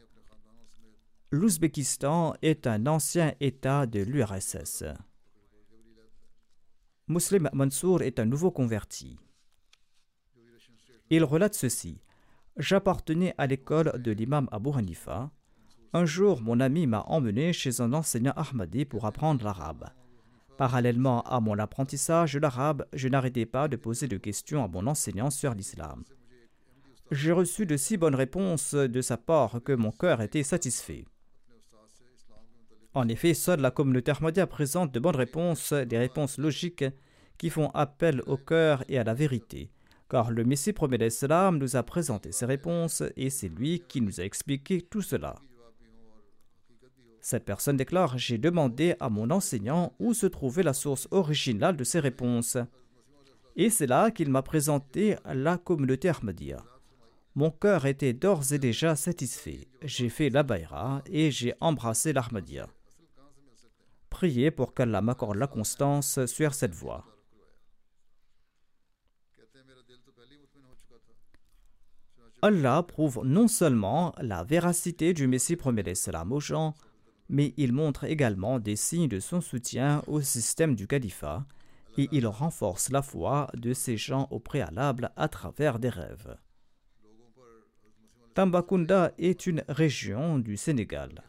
[1.31, 4.83] L'Ouzbékistan est un ancien État de l'URSS.
[7.07, 9.17] Muslim Mansour est un nouveau converti.
[11.09, 12.01] Il relate ceci.
[12.57, 15.31] J'appartenais à l'école de l'imam Abu Hanifa.
[15.93, 19.85] Un jour, mon ami m'a emmené chez un enseignant ahmadi pour apprendre l'arabe.
[20.57, 24.85] Parallèlement à mon apprentissage de l'arabe, je n'arrêtais pas de poser des questions à mon
[24.85, 26.03] enseignant sur l'islam.
[27.11, 31.05] J'ai reçu de si bonnes réponses de sa part que mon cœur était satisfait.
[32.93, 36.83] En effet, seule la communauté Ahmadiyya présente de bonnes réponses, des réponses logiques
[37.37, 39.69] qui font appel au cœur et à la vérité
[40.09, 44.21] car le Messie premier d'Islam nous a présenté ses réponses et c'est lui qui nous
[44.21, 45.35] a expliqué tout cela.
[47.19, 51.83] Cette personne déclare J'ai demandé à mon enseignant où se trouvait la source originale de
[51.83, 52.57] ces réponses.
[53.57, 56.63] Et c'est là qu'il m'a présenté la communauté Ahmadiyya.
[57.35, 59.67] Mon cœur était d'ores et déjà satisfait.
[59.81, 62.67] J'ai fait la baïra et j'ai embrassé l'Ahmadiyya.
[64.09, 67.16] Priez pour qu'Allah m'accorde la constance sur cette voie.
[72.43, 76.75] Allah prouve non seulement la véracité du Messie premier d'Islam aux gens,
[77.29, 81.45] mais il montre également des signes de son soutien au système du califat
[81.97, 86.37] et il renforce la foi de ces gens au préalable à travers des rêves.
[88.35, 91.23] Tambacounda est une région du Sénégal.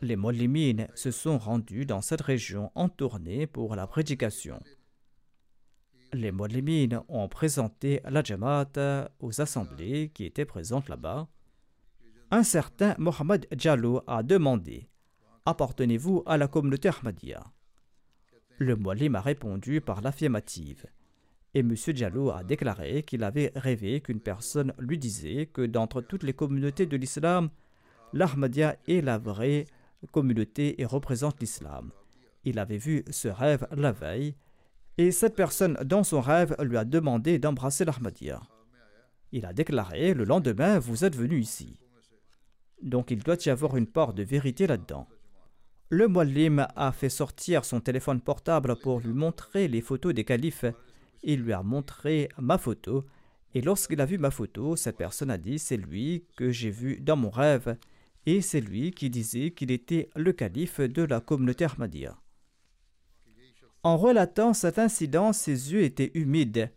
[0.00, 4.60] Les Molimines se sont rendus dans cette région en tournée pour la prédication
[6.16, 11.28] les Molimines ont présenté la Jamaat aux assemblées qui étaient présentes là-bas.
[12.30, 14.88] Un certain Mohamed Jalou a demandé
[15.44, 17.44] Appartenez-vous à la communauté Ahmadiyya?
[18.58, 20.86] Le Molim a répondu par l'affirmative.
[21.54, 21.74] Et M.
[21.76, 26.86] Jalou a déclaré qu'il avait rêvé qu'une personne lui disait que d'entre toutes les communautés
[26.86, 27.50] de l'islam,
[28.12, 29.66] l'Ahmadiyya est la vraie
[30.10, 31.90] communauté et représente l'islam.
[32.44, 34.34] Il avait vu ce rêve la veille
[34.98, 38.40] et cette personne, dans son rêve, lui a demandé d'embrasser l'Ahmadiyya.
[39.32, 41.78] Il a déclaré Le lendemain, vous êtes venu ici.
[42.82, 45.06] Donc il doit y avoir une part de vérité là-dedans.
[45.90, 50.64] Le Muallim a fait sortir son téléphone portable pour lui montrer les photos des califes.
[51.22, 53.04] Il lui a montré ma photo.
[53.54, 57.00] Et lorsqu'il a vu ma photo, cette personne a dit C'est lui que j'ai vu
[57.00, 57.76] dans mon rêve.
[58.24, 62.16] Et c'est lui qui disait qu'il était le calife de la communauté Ahmadiyya.
[63.86, 66.72] En relatant cet incident, ses yeux étaient humides,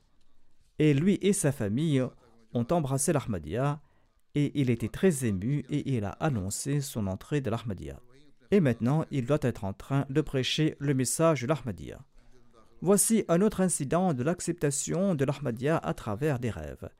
[0.77, 2.03] et lui et sa famille
[2.53, 3.81] ont embrassé l'Ahmadiyya,
[4.35, 7.99] et il était très ému et il a annoncé son entrée de l'Ahmadiyya.
[8.51, 11.99] Et maintenant, il doit être en train de prêcher le message de l'Ahmadiyya.
[12.81, 16.91] Voici un autre incident de l'acceptation de l'Ahmadiyya à travers des rêves.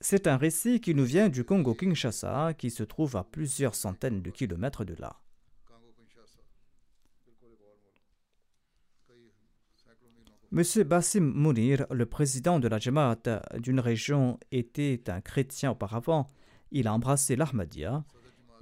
[0.00, 4.30] C'est un récit qui nous vient du Congo-Kinshasa, qui se trouve à plusieurs centaines de
[4.30, 5.16] kilomètres de là.
[10.50, 16.26] Monsieur Bassim Mounir, le président de la Jamaat d'une région, était un chrétien auparavant.
[16.70, 18.02] Il a embrassé l'Ahmadiyya.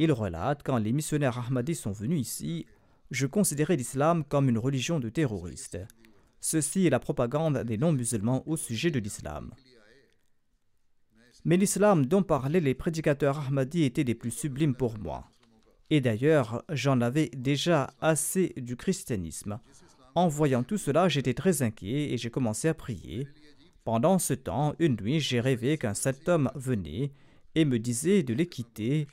[0.00, 2.66] Il relate quand les missionnaires ahmadis sont venus ici,
[3.12, 5.78] je considérais l'islam comme une religion de terroristes.
[6.40, 9.54] Ceci est la propagande des non-musulmans au sujet de l'islam.
[11.44, 15.30] Mais l'islam dont parlaient les prédicateurs ahmadis était des plus sublimes pour moi.
[15.90, 19.60] Et d'ailleurs, j'en avais déjà assez du christianisme.
[20.16, 23.28] En voyant tout cela, j'étais très inquiet et j'ai commencé à prier.
[23.84, 27.12] Pendant ce temps, une nuit, j'ai rêvé qu'un sept homme venait
[27.54, 29.08] et me disait de les quitter,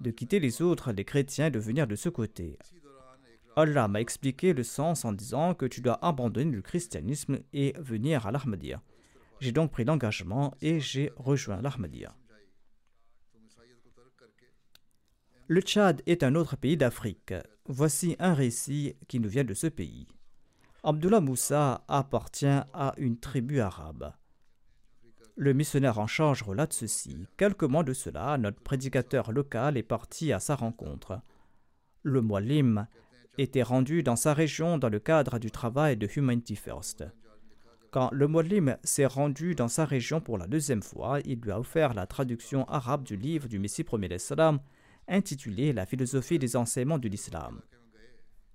[0.00, 2.58] de quitter les autres, les chrétiens, de venir de ce côté.
[3.54, 8.26] Allah m'a expliqué le sens en disant que tu dois abandonner le christianisme et venir
[8.26, 8.82] à l'Ahmadiyya.
[9.38, 12.16] J'ai donc pris l'engagement et j'ai rejoint l'Ahmadiyya.
[15.46, 17.32] Le Tchad est un autre pays d'Afrique.
[17.66, 20.08] Voici un récit qui nous vient de ce pays.
[20.84, 24.12] Abdullah Moussa appartient à une tribu arabe.
[25.34, 27.26] Le missionnaire en charge relate ceci.
[27.36, 31.20] Quelques mois de cela, notre prédicateur local est parti à sa rencontre.
[32.04, 32.86] Le Mualim
[33.38, 37.04] était rendu dans sa région dans le cadre du travail de Humanity First.
[37.90, 41.58] Quand le Mualim s'est rendu dans sa région pour la deuxième fois, il lui a
[41.58, 44.60] offert la traduction arabe du livre du Messie premier d'Islam
[45.08, 47.62] intitulé La philosophie des enseignements de l'islam.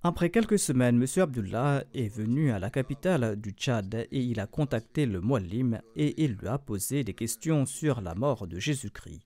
[0.05, 1.23] Après quelques semaines, M.
[1.23, 6.21] Abdullah est venu à la capitale du Tchad et il a contacté le Mualim et
[6.25, 9.21] il lui a posé des questions sur la mort de Jésus-Christ.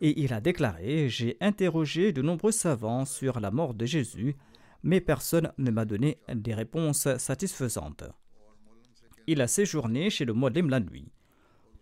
[0.00, 4.36] Et il a déclaré J'ai interrogé de nombreux savants sur la mort de Jésus,
[4.84, 8.04] mais personne ne m'a donné des réponses satisfaisantes.
[9.26, 11.10] Il a séjourné chez le Mualim la nuit.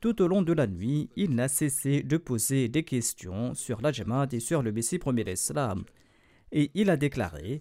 [0.01, 3.93] Tout au long de la nuit, il n'a cessé de poser des questions sur la
[4.33, 5.85] et sur le Messie premier d'Islam.
[6.53, 7.61] Et il a déclaré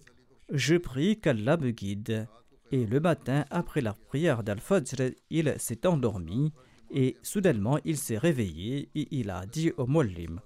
[0.50, 2.26] je prie qu'Allah me guide.
[2.72, 6.52] Et le matin, après la prière d'Al-Fajr, il s'est endormi
[6.90, 10.40] et soudainement il s'est réveillé et il a dit au Mollim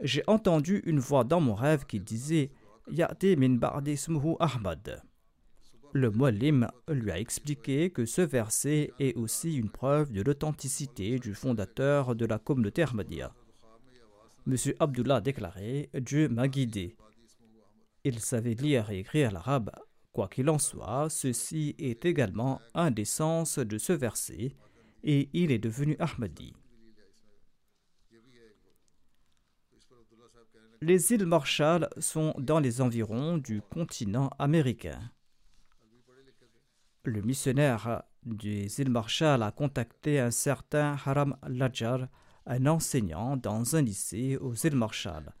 [0.00, 2.50] J'ai entendu une voix dans mon rêve qui disait
[2.90, 3.58] Ya'ti min
[4.40, 5.02] Ahmad.
[5.92, 11.34] Le Mollim lui a expliqué que ce verset est aussi une preuve de l'authenticité du
[11.34, 13.32] fondateur de la communauté Ahmadiyya.
[14.46, 16.96] Monsieur Abdullah a déclaré Dieu m'a guidé.
[18.04, 19.70] Il savait lire et écrire l'arabe.
[20.12, 24.54] Quoi qu'il en soit, ceci est également un des sens de ce verset,
[25.02, 26.54] et il est devenu Ahmadi.
[30.82, 35.00] Les îles Marshall sont dans les environs du continent américain.
[37.04, 42.08] Le missionnaire des îles Marshall a contacté un certain Haram Lajar,
[42.44, 45.32] un enseignant dans un lycée aux îles Marshall.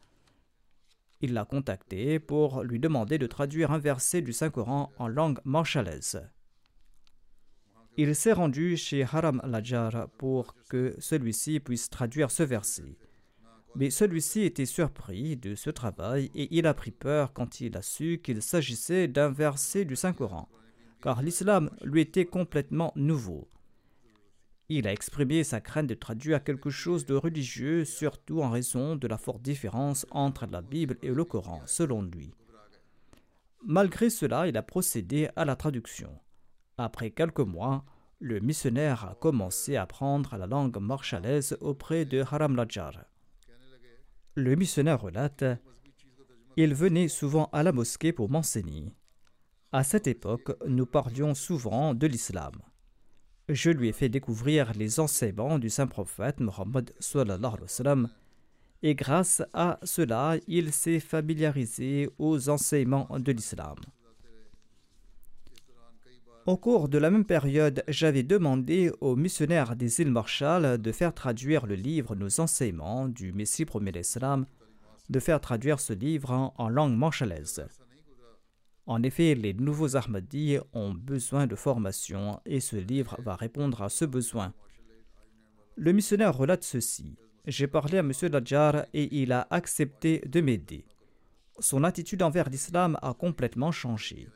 [1.24, 6.20] Il l'a contacté pour lui demander de traduire un verset du Saint-Coran en langue marshalaise.
[7.96, 12.98] Il s'est rendu chez Haram Lajar pour que celui-ci puisse traduire ce verset.
[13.74, 17.80] Mais celui-ci était surpris de ce travail et il a pris peur quand il a
[17.82, 20.50] su qu'il s'agissait d'un verset du Saint-Coran,
[21.00, 23.48] car l'islam lui était complètement nouveau.
[24.70, 29.06] Il a exprimé sa crainte de traduire quelque chose de religieux, surtout en raison de
[29.06, 32.32] la forte différence entre la Bible et le Coran, selon lui.
[33.62, 36.18] Malgré cela, il a procédé à la traduction.
[36.78, 37.84] Après quelques mois,
[38.20, 43.04] le missionnaire a commencé à apprendre la langue marshalaise auprès de Haram Lajar.
[44.34, 45.44] Le missionnaire relate
[46.56, 48.94] Il venait souvent à la mosquée pour m'enseigner.
[49.72, 52.52] À cette époque, nous parlions souvent de l'islam
[53.48, 56.92] je lui ai fait découvrir les enseignements du saint prophète Mohammed
[58.82, 63.76] et grâce à cela, il s'est familiarisé aux enseignements de l'islam.
[66.44, 71.14] Au cours de la même période, j'avais demandé aux missionnaires des îles Marshall de faire
[71.14, 74.44] traduire le livre Nos enseignements du Messie premier l'Islam,
[75.08, 77.66] de faire traduire ce livre en langue marshalaise.
[78.86, 83.88] En effet, les nouveaux Ahmadis ont besoin de formation et ce livre va répondre à
[83.88, 84.52] ce besoin.
[85.76, 87.16] Le missionnaire relate ceci.
[87.46, 88.12] J'ai parlé à M.
[88.30, 90.84] Lajar et il a accepté de m'aider.
[91.58, 94.28] Son attitude envers l'islam a complètement changé.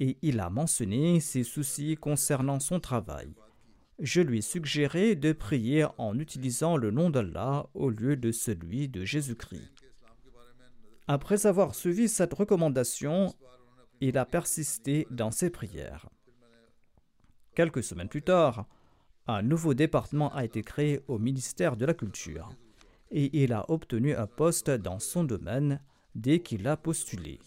[0.00, 3.34] Et il a mentionné ses soucis concernant son travail.
[4.00, 8.88] Je lui ai suggéré de prier en utilisant le nom d'Allah au lieu de celui
[8.88, 9.73] de Jésus-Christ.
[11.06, 13.34] Après avoir suivi cette recommandation,
[14.00, 16.08] il a persisté dans ses prières.
[17.54, 18.66] Quelques semaines plus tard,
[19.26, 22.48] un nouveau département a été créé au ministère de la Culture
[23.10, 25.80] et il a obtenu un poste dans son domaine
[26.14, 27.38] dès qu'il a postulé.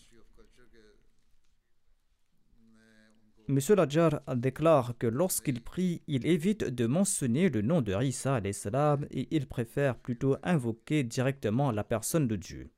[3.49, 3.59] M.
[3.75, 9.47] Lajar déclare que lorsqu'il prie, il évite de mentionner le nom de Isa et il
[9.47, 12.69] préfère plutôt invoquer directement la personne de Dieu.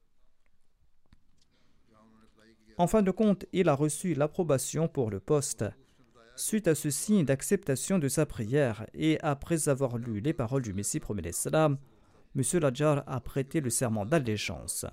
[2.79, 5.65] En fin de compte, il a reçu l'approbation pour le poste.
[6.37, 10.71] Suite à ce signe d'acceptation de sa prière et après avoir lu les paroles du
[10.71, 11.77] Messie premier l'Islam,
[12.37, 12.41] M.
[12.61, 14.85] Lajar a prêté le serment d'allégeance.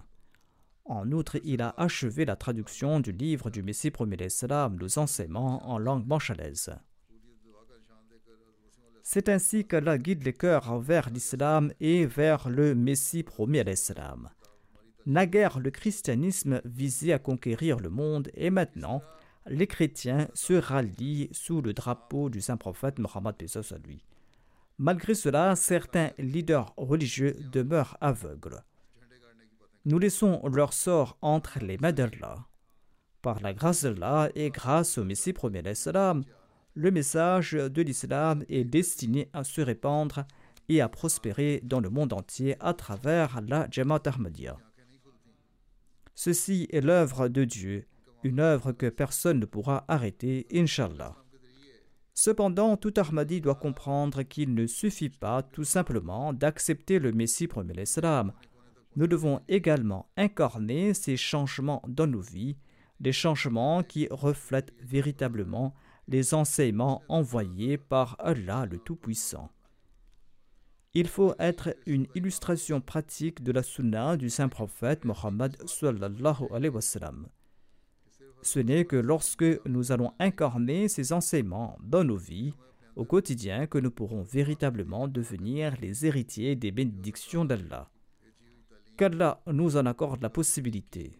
[0.84, 5.70] En outre, il a achevé la traduction du livre du Messie premier l'Islam, nos enseignements
[5.70, 6.74] en langue manchalaise.
[9.05, 14.28] C'est ainsi qu'Allah guide les cœurs vers l'islam et vers le Messie premier l'Islam.
[15.07, 19.02] Naguère, le christianisme visait à conquérir le monde et maintenant,
[19.46, 24.04] les chrétiens se rallient sous le drapeau du saint prophète Mohammed à lui.
[24.78, 28.64] Malgré cela, certains leaders religieux demeurent aveugles.
[29.84, 32.44] Nous laissons leur sort entre les mains d'Allah.
[33.22, 36.24] Par la grâce d'Allah et grâce au Messie premier l'Islam,
[36.74, 40.26] le message de l'islam est destiné à se répandre
[40.68, 44.59] et à prospérer dans le monde entier à travers la Jamaat Ahmadiyya.
[46.18, 47.84] Ceci est l'œuvre de Dieu,
[48.24, 51.14] une œuvre que personne ne pourra arrêter, Inshallah.
[52.14, 57.74] Cependant, tout Ahmadi doit comprendre qu'il ne suffit pas tout simplement d'accepter le Messie premier
[57.74, 58.32] l'Islam.
[58.96, 62.56] Nous devons également incarner ces changements dans nos vies,
[62.98, 65.74] des changements qui reflètent véritablement
[66.08, 69.50] les enseignements envoyés par Allah le Tout-Puissant.
[70.95, 76.74] Il faut être une illustration pratique de la sunna du saint prophète Mohammed sallallahu alayhi
[76.74, 77.28] wa sallam.
[78.43, 82.55] Ce n'est que lorsque nous allons incarner ces enseignements dans nos vies
[82.95, 87.91] au quotidien que nous pourrons véritablement devenir les héritiers des bénédictions d'Allah.
[88.97, 91.18] Qu'Allah nous en accorde la possibilité.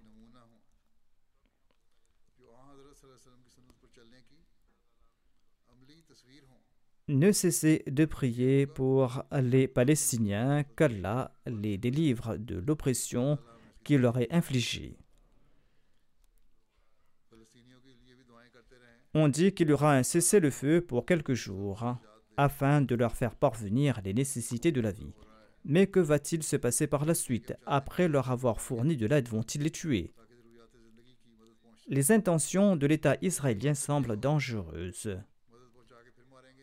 [7.09, 13.39] Ne cessez de prier pour les Palestiniens qu'Allah les délivre de l'oppression
[13.85, 14.99] qu'il leur est infligée.
[19.15, 21.97] On dit qu'il y aura un cessez-le-feu pour quelques jours
[22.37, 25.15] afin de leur faire parvenir les nécessités de la vie.
[25.65, 29.63] Mais que va-t-il se passer par la suite Après leur avoir fourni de l'aide, vont-ils
[29.63, 30.13] les tuer?
[31.89, 35.17] Les intentions de l'État israélien semblent dangereuses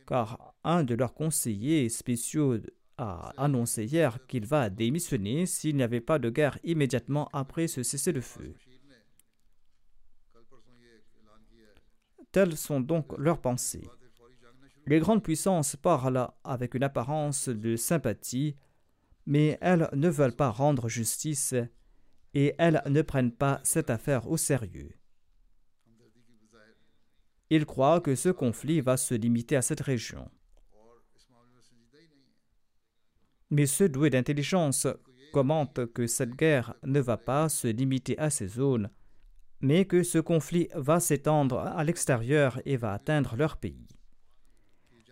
[0.05, 2.57] car un de leurs conseillers spéciaux
[2.97, 7.83] a annoncé hier qu'il va démissionner s'il n'y avait pas de guerre immédiatement après ce
[7.83, 8.53] cessez-le-feu.
[12.31, 13.87] Telles sont donc leurs pensées.
[14.85, 18.57] Les grandes puissances parlent avec une apparence de sympathie,
[19.25, 21.55] mais elles ne veulent pas rendre justice
[22.33, 24.91] et elles ne prennent pas cette affaire au sérieux.
[27.55, 30.27] Il croit que ce conflit va se limiter à cette région.
[33.51, 34.87] Mais ceux doués d'intelligence
[35.31, 38.89] commentent que cette guerre ne va pas se limiter à ces zones,
[39.61, 43.87] mais que ce conflit va s'étendre à l'extérieur et va atteindre leur pays.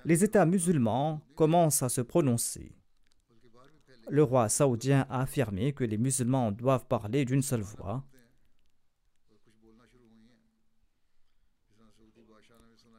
[0.03, 2.75] Les États musulmans commencent à se prononcer.
[4.09, 8.03] Le roi saoudien a affirmé que les musulmans doivent parler d'une seule voix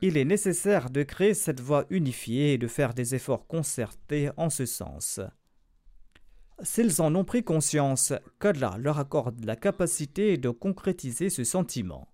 [0.05, 4.51] Il est nécessaire de créer cette voie unifiée et de faire des efforts concertés en
[4.51, 5.21] ce sens.
[6.61, 12.09] S'ils en ont pris conscience, qu'Allah leur accorde la capacité de concrétiser ce sentiment.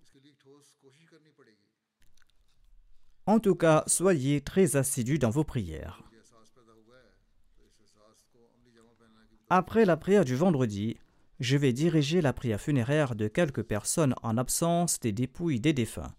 [3.24, 6.02] En tout cas, soyez très assidus dans vos prières.
[9.48, 10.98] Après la prière du vendredi,
[11.40, 16.14] je vais diriger la prière funéraire de quelques personnes en absence des dépouilles des défunts.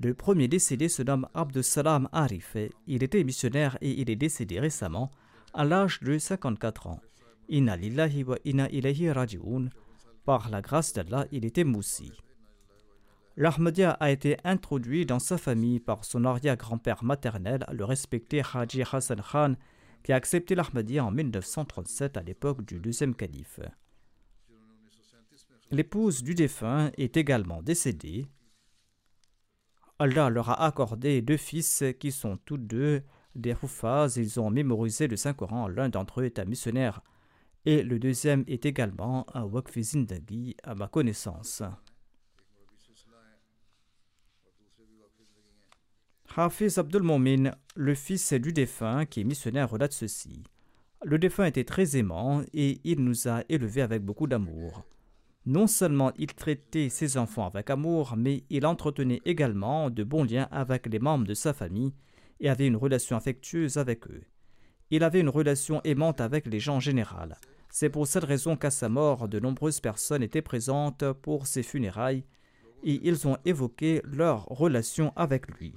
[0.00, 2.56] Le premier décédé se nomme Abdussalam Arif.
[2.86, 5.10] Il était missionnaire et il est décédé récemment
[5.54, 7.00] à l'âge de 54 ans.
[7.48, 9.70] Inna lillahi wa inna ilayhi raji'un.
[10.24, 12.12] Par la grâce d'Allah, il était moussi.
[13.36, 19.20] L'Ahmadiyya a été introduit dans sa famille par son arrière-grand-père maternel, le respecté Haji Hassan
[19.20, 19.54] Khan,
[20.04, 23.58] qui a accepté l'Ahmadiyya en 1937 à l'époque du deuxième calife.
[25.72, 28.28] L'épouse du défunt est également décédée
[29.98, 33.02] Allah leur a accordé deux fils qui sont tous deux
[33.34, 34.16] des Hufaz.
[34.16, 35.66] Ils ont mémorisé le Saint-Coran.
[35.68, 37.02] L'un d'entre eux est un missionnaire
[37.64, 41.62] et le deuxième est également un Waqfi Zindagi à ma connaissance.
[46.36, 50.44] Hafiz Abdul Momin, le fils du défunt qui est missionnaire, relate ceci.
[51.02, 54.84] Le défunt était très aimant et il nous a élevés avec beaucoup d'amour.
[55.48, 60.46] Non seulement il traitait ses enfants avec amour, mais il entretenait également de bons liens
[60.50, 61.94] avec les membres de sa famille
[62.38, 64.24] et avait une relation affectueuse avec eux.
[64.90, 67.38] Il avait une relation aimante avec les gens en général.
[67.70, 72.26] C'est pour cette raison qu'à sa mort, de nombreuses personnes étaient présentes pour ses funérailles
[72.82, 75.72] et ils ont évoqué leur relation avec lui.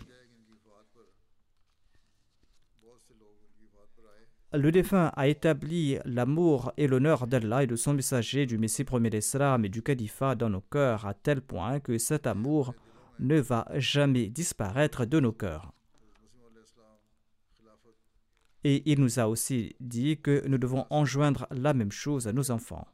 [4.53, 9.09] Le défunt a établi l'amour et l'honneur d'Allah et de son messager du Messie premier
[9.09, 12.73] d'Islam et du califat dans nos cœurs à tel point que cet amour
[13.19, 15.71] ne va jamais disparaître de nos cœurs.
[18.65, 22.51] Et il nous a aussi dit que nous devons enjoindre la même chose à nos
[22.51, 22.87] enfants.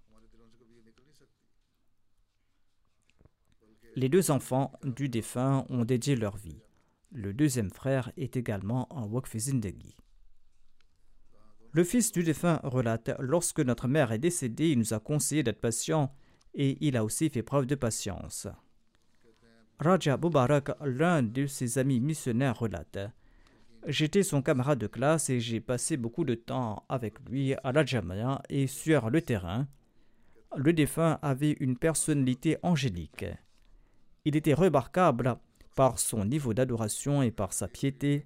[3.96, 6.62] Les deux enfants du défunt ont dédié leur vie.
[7.12, 9.96] Le deuxième frère est également en Waqf Zindagi.
[11.74, 15.62] Le fils du défunt relate Lorsque notre mère est décédée, il nous a conseillé d'être
[15.62, 16.14] patient
[16.54, 18.48] et il a aussi fait preuve de patience.
[19.80, 22.98] Raja Mubarak, l'un de ses amis missionnaires, relate
[23.86, 27.86] J'étais son camarade de classe et j'ai passé beaucoup de temps avec lui à la
[27.86, 29.68] Jamia et sur le terrain.
[30.56, 33.26] Le défunt avait une personnalité angélique.
[34.26, 35.38] Il était remarquable
[35.76, 38.26] par son niveau d'adoration et par sa piété.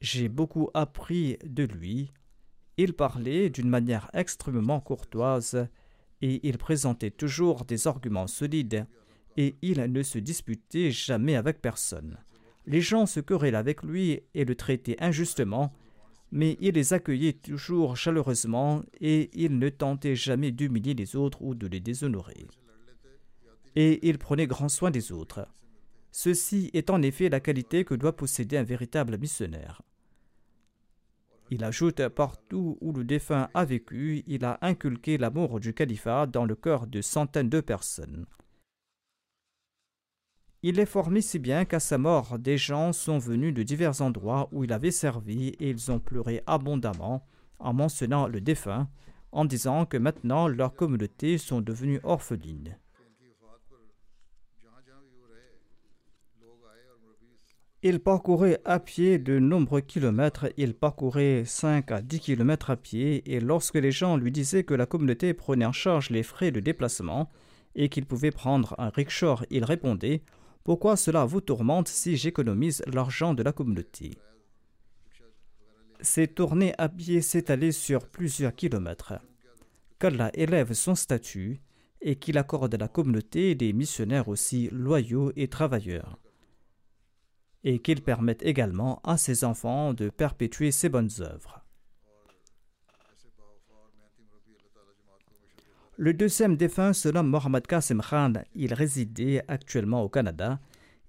[0.00, 2.12] J'ai beaucoup appris de lui.
[2.78, 5.68] Il parlait d'une manière extrêmement courtoise
[6.20, 8.86] et il présentait toujours des arguments solides
[9.36, 12.18] et il ne se disputait jamais avec personne.
[12.66, 15.72] Les gens se querellaient avec lui et le traitaient injustement,
[16.32, 21.54] mais il les accueillait toujours chaleureusement et il ne tentait jamais d'humilier les autres ou
[21.54, 22.46] de les déshonorer.
[23.74, 25.46] Et il prenait grand soin des autres.
[26.10, 29.82] Ceci est en effet la qualité que doit posséder un véritable missionnaire.
[31.50, 36.44] Il ajoute partout où le défunt a vécu, il a inculqué l'amour du califat dans
[36.44, 38.26] le cœur de centaines de personnes.
[40.62, 44.48] Il est formé si bien qu'à sa mort, des gens sont venus de divers endroits
[44.50, 47.24] où il avait servi et ils ont pleuré abondamment
[47.60, 48.88] en mentionnant le défunt,
[49.30, 52.76] en disant que maintenant leurs communautés sont devenues orphelines.
[57.82, 63.22] Il parcourait à pied de nombreux kilomètres, il parcourait 5 à 10 kilomètres à pied,
[63.30, 66.60] et lorsque les gens lui disaient que la communauté prenait en charge les frais de
[66.60, 67.28] déplacement
[67.74, 70.22] et qu'il pouvait prendre un rickshaw, il répondait
[70.64, 74.12] Pourquoi cela vous tourmente si j'économise l'argent de la communauté?
[76.00, 79.14] Ces tournées à pied s'étalaient sur plusieurs kilomètres.
[79.98, 81.60] Qu'Allah élève son statut
[82.00, 86.18] et qu'il accorde à la communauté des missionnaires aussi loyaux et travailleurs
[87.66, 91.64] et qu'il permette également à ses enfants de perpétuer ses bonnes œuvres.
[95.96, 98.34] Le deuxième défunt se nomme Mohamed Qasim Khan.
[98.54, 100.60] Il résidait actuellement au Canada.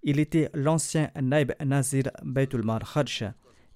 [0.01, 2.81] Il était l'ancien Naib Nazir Baitul Mal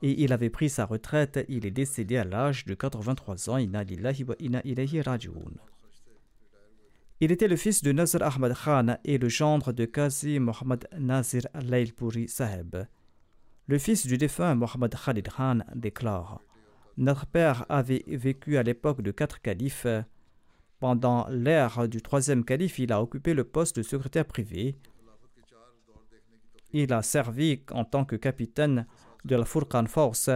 [0.02, 1.46] et il avait pris sa retraite.
[1.50, 3.58] Il est décédé à l'âge de 83 ans.
[3.58, 3.84] Inna.
[7.24, 11.44] Il était le fils de Nazir Ahmad Khan et le gendre de Qazi Mohammad Nazir
[11.54, 12.88] Lailpuri Saheb.
[13.68, 16.42] Le fils du défunt Mohammad Khalid Khan déclare
[16.98, 19.86] Notre père avait vécu à l'époque de quatre califes.
[20.80, 24.76] Pendant l'ère du troisième calife, il a occupé le poste de secrétaire privé.
[26.72, 28.88] Il a servi en tant que capitaine
[29.26, 30.32] de la Furqan Force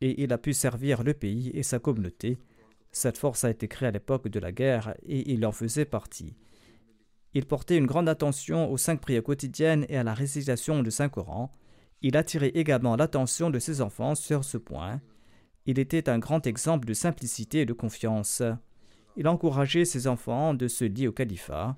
[0.00, 2.38] et il a pu servir le pays et sa communauté.
[2.94, 6.36] Cette force a été créée à l'époque de la guerre et il en faisait partie.
[7.34, 11.52] Il portait une grande attention aux cinq prières quotidiennes et à la récitation du Saint-Coran.
[12.02, 15.00] Il attirait également l'attention de ses enfants sur ce point.
[15.66, 18.42] Il était un grand exemple de simplicité et de confiance.
[19.16, 21.76] Il encourageait ses enfants de se lier au califat.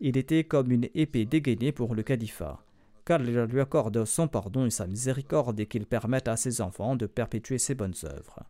[0.00, 2.62] Il était comme une épée dégainée pour le califat,
[3.06, 6.94] car il lui accorde son pardon et sa miséricorde et qu'il permette à ses enfants
[6.94, 8.44] de perpétuer ses bonnes œuvres.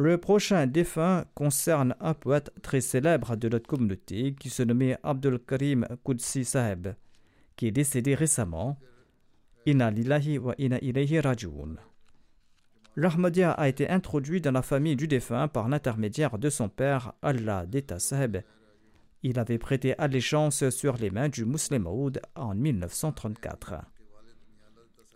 [0.00, 5.38] Le prochain défunt concerne un poète très célèbre de notre communauté qui se nommait Abdul
[5.38, 6.94] Karim Qudsi Saheb,
[7.54, 8.78] qui est décédé récemment.
[9.66, 9.92] Inna
[10.40, 10.54] wa.
[12.96, 17.66] L'Ahmadiyya a été introduit dans la famille du défunt par l'intermédiaire de son père, Allah
[17.66, 18.38] Deta Saheb.
[19.22, 23.74] Il avait prêté allégeance sur les mains du musulman en 1934.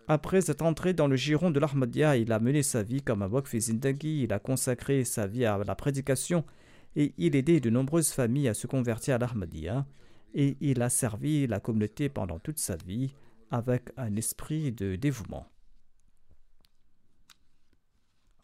[0.07, 3.27] Après être entré dans le giron de l'Ahmadiyya, il a mené sa vie comme un
[3.27, 6.45] Waqf Zindagi, il a consacré sa vie à la prédication
[6.95, 9.85] et il aidait de nombreuses familles à se convertir à l'Ahmadiyya.
[10.35, 13.15] et il a servi la communauté pendant toute sa vie
[13.49, 15.47] avec un esprit de dévouement.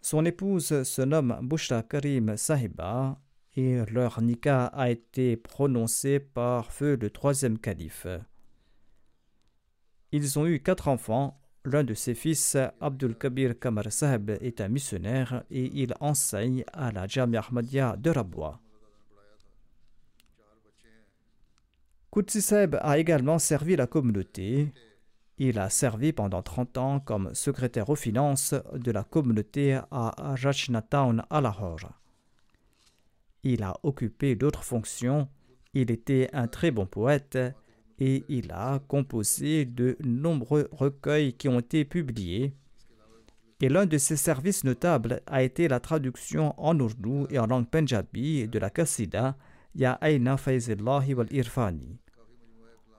[0.01, 3.19] Son épouse se nomme Bushra Karim Sahiba
[3.55, 8.07] et leur nikah a été prononcé par feu le troisième calife.
[10.13, 11.40] Ils ont eu quatre enfants.
[11.63, 16.91] L'un de ses fils, Abdul Kabir Kamar Sahib, est un missionnaire et il enseigne à
[16.91, 18.59] la Jamia Ahmadiyya de Rabwa.
[22.09, 24.73] Qudsi Sahib a également servi la communauté.
[25.37, 31.23] Il a servi pendant 30 ans comme secrétaire aux finances de la communauté à Rajnatown
[31.29, 31.91] à Lahore.
[33.43, 35.29] Il a occupé d'autres fonctions.
[35.73, 37.37] Il était un très bon poète
[38.01, 42.55] et il a composé de nombreux recueils qui ont été publiés.
[43.61, 47.67] Et l'un de ses services notables a été la traduction en ourdou et en langue
[47.67, 49.37] punjabi de la Qasida
[49.75, 51.99] Ya Aina Faizillahi wal Irfani.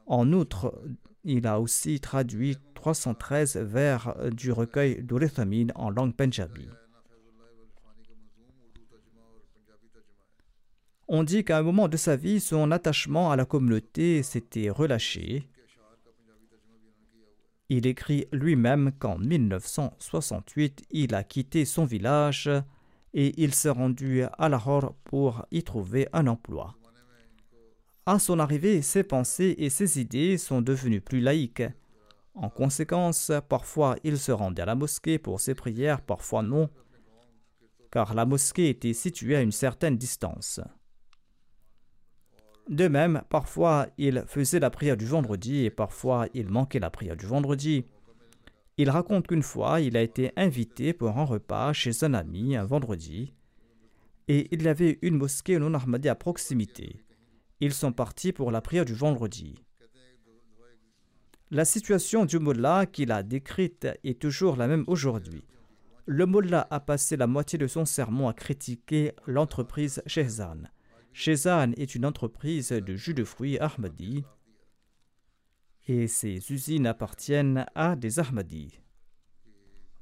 [0.07, 0.72] En outre,
[1.24, 6.68] il a aussi traduit 313 vers du recueil d'Urithamine en langue punjabi.
[11.09, 15.48] On dit qu'à un moment de sa vie, son attachement à la communauté s'était relâché.
[17.68, 22.50] Il écrit lui-même qu'en 1968, il a quitté son village
[23.14, 26.76] et il s'est rendu à Lahore pour y trouver un emploi.
[28.05, 31.62] À son arrivée, ses pensées et ses idées sont devenues plus laïques.
[32.34, 36.68] En conséquence, parfois il se rendait à la mosquée pour ses prières, parfois non,
[37.90, 40.61] car la mosquée était située à une certaine distance.
[42.69, 47.17] De même, parfois il faisait la prière du vendredi et parfois il manquait la prière
[47.17, 47.85] du vendredi.
[48.79, 52.65] Il raconte qu'une fois il a été invité pour un repas chez un ami un
[52.65, 53.35] vendredi
[54.29, 57.05] et il y avait une mosquée non armadée à proximité.
[57.61, 59.55] Ils sont partis pour la prière du vendredi.
[61.51, 65.45] La situation du mullah qu'il a décrite est toujours la même aujourd'hui.
[66.07, 70.69] Le mullah a passé la moitié de son sermon à critiquer l'entreprise Shehzan.
[71.13, 74.25] Shehzan est une entreprise de jus de fruits Ahmadi
[75.89, 78.81] et ses usines appartiennent à des Ahmadis.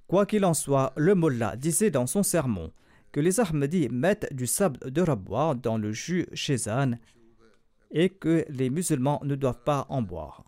[0.07, 2.73] Quoi qu'il en soit, le mullah disait dans son sermon
[3.13, 6.99] que les Ahmadis mettent du sable de Rabwa dans le jus Shehzan
[7.91, 10.45] et que les musulmans ne doivent pas en boire.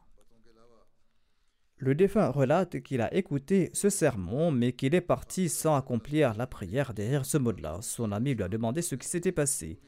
[1.79, 6.47] Le défunt relate qu'il a écouté ce sermon, mais qu'il est parti sans accomplir la
[6.47, 7.79] prière derrière ce mot-là.
[7.83, 9.81] Son ami lui a demandé ce qui s'était passé.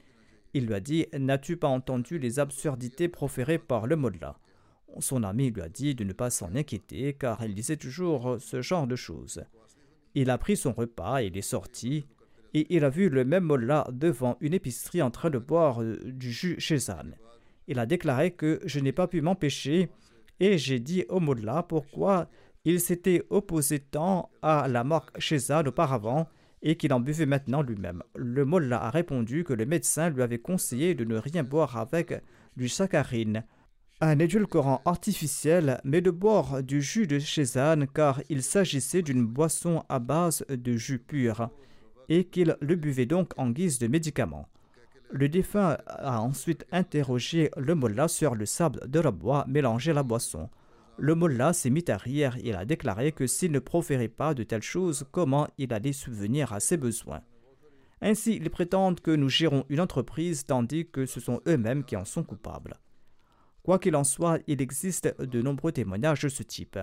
[0.54, 4.38] Il lui a dit N'as-tu pas entendu les absurdités proférées par le mot-là
[5.00, 8.62] Son ami lui a dit de ne pas s'en inquiéter, car il disait toujours ce
[8.62, 9.44] genre de choses.
[10.14, 12.06] Il a pris son repas, il est sorti,
[12.54, 15.98] et il a vu le même mot-là devant une épicerie en train de boire euh,
[16.04, 17.16] du jus chez Anne.
[17.66, 19.90] Il a déclaré que je n'ai pas pu m'empêcher
[20.38, 22.28] et j'ai dit au Mullah pourquoi
[22.64, 26.28] il s'était opposé tant à la marque Shezad auparavant
[26.64, 28.02] et qu'il en buvait maintenant lui-même.
[28.16, 32.14] Le Mullah a répondu que le médecin lui avait conseillé de ne rien boire avec
[32.56, 33.44] du saccharine,
[34.00, 39.84] un édulcorant artificiel, mais de boire du jus de Shezan car il s'agissait d'une boisson
[39.88, 41.50] à base de jus pur
[42.08, 44.48] et qu'il le buvait donc en guise de médicament.
[45.10, 49.94] Le défunt a ensuite interrogé le mollah sur le sable de la bois mélangé à
[49.94, 50.48] la boisson.
[50.98, 54.44] Le mollah s'est mis à rire et a déclaré que s'il ne proférait pas de
[54.44, 57.22] telles choses, comment il allait subvenir à ses besoins?
[58.00, 62.04] Ainsi, ils prétendent que nous gérons une entreprise tandis que ce sont eux-mêmes qui en
[62.04, 62.78] sont coupables.
[63.62, 66.78] Quoi qu'il en soit, il existe de nombreux témoignages de ce type.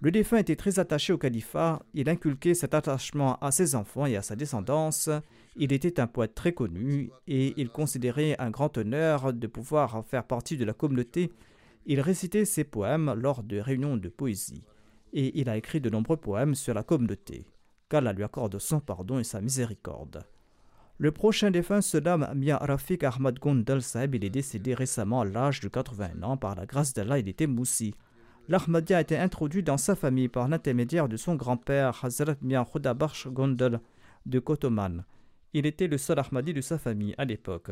[0.00, 4.16] Le défunt était très attaché au califat, il inculquait cet attachement à ses enfants et
[4.16, 5.08] à sa descendance.
[5.56, 10.24] Il était un poète très connu et il considérait un grand honneur de pouvoir faire
[10.24, 11.32] partie de la communauté.
[11.86, 14.64] Il récitait ses poèmes lors de réunions de poésie
[15.12, 17.46] et il a écrit de nombreux poèmes sur la communauté.
[17.88, 20.24] Qu'Allah lui accorde son pardon et sa miséricorde.
[20.98, 24.14] Le prochain défunt se nomme Mia Rafik Ahmad Gondal Saeb.
[24.14, 26.36] Il est décédé récemment à l'âge de 81 ans.
[26.36, 27.94] Par la grâce d'Allah, il était moussi
[28.48, 33.26] l'Ahmadiyya a été introduit dans sa famille par l'intermédiaire de son grand-père Hazrat Mian Khudabash
[33.28, 33.80] Gondal
[34.24, 35.04] de Kotoman.
[35.52, 37.70] Il était le seul Ahmadi de sa famille à l'époque.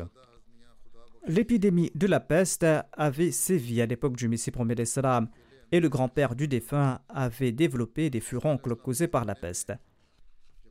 [1.27, 5.27] L'épidémie de la peste avait sévi à l'époque du Messie premier salam
[5.71, 9.73] et le grand-père du défunt avait développé des furoncles causés par la peste.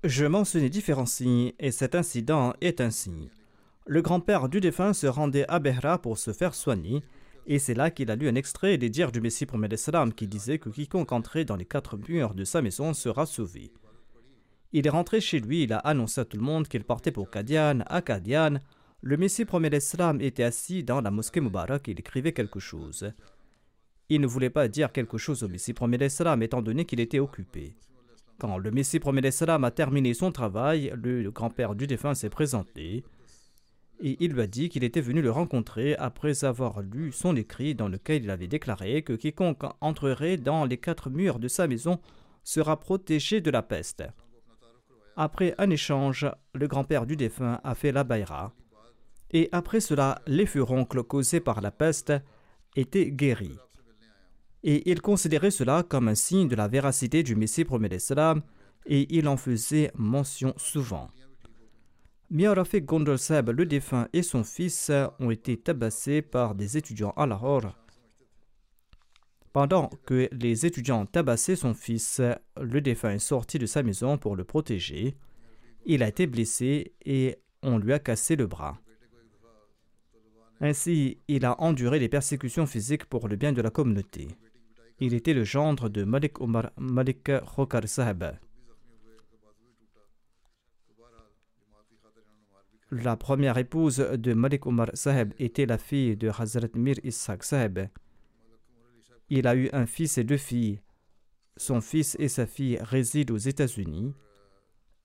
[0.04, 3.30] Je mentionnais différents signes et cet incident est un signe.
[3.86, 7.02] Le grand-père du défunt se rendait à Behra pour se faire soigner
[7.48, 10.28] et c'est là qu'il a lu un extrait des dires du Messie promet salam qui
[10.28, 13.72] disait que quiconque entrait dans les quatre murs de sa maison sera sauvé.
[14.72, 17.28] Il est rentré chez lui, il a annoncé à tout le monde qu'il partait pour
[17.28, 18.60] Kadian, à Kadian.
[19.06, 23.12] Le Messie premier l'Islam était assis dans la mosquée Mubarak et il écrivait quelque chose.
[24.08, 27.18] Il ne voulait pas dire quelque chose au Messie premier l'Islam étant donné qu'il était
[27.18, 27.76] occupé.
[28.38, 33.04] Quand le Messie premier l'Islam a terminé son travail, le grand-père du défunt s'est présenté
[34.00, 37.74] et il lui a dit qu'il était venu le rencontrer après avoir lu son écrit
[37.74, 42.00] dans lequel il avait déclaré que quiconque entrerait dans les quatre murs de sa maison
[42.42, 44.02] sera protégé de la peste.
[45.14, 48.54] Après un échange, le grand-père du défunt a fait la baïra
[49.30, 52.12] et après cela, les furoncles causés par la peste
[52.76, 53.58] étaient guéris.
[54.62, 58.42] Et il considérait cela comme un signe de la véracité du Messie premier d'Islam
[58.86, 61.10] et il en faisait mention souvent.
[62.30, 67.26] Miarafik Gondol Seb, le défunt, et son fils ont été tabassés par des étudiants à
[67.26, 67.76] Lahore.
[69.52, 72.20] Pendant que les étudiants tabassaient son fils,
[72.60, 75.16] le défunt est sorti de sa maison pour le protéger.
[75.86, 78.80] Il a été blessé et on lui a cassé le bras.
[80.60, 84.28] Ainsi, il a enduré les persécutions physiques pour le bien de la communauté.
[85.00, 88.24] Il était le gendre de Malik Omar Malik Khokar Sahib.
[92.90, 97.80] La première épouse de Malik Omar Sahib était la fille de Hazrat Mir Ishaq Sahib.
[99.28, 100.80] Il a eu un fils et deux filles.
[101.56, 104.14] Son fils et sa fille résident aux États-Unis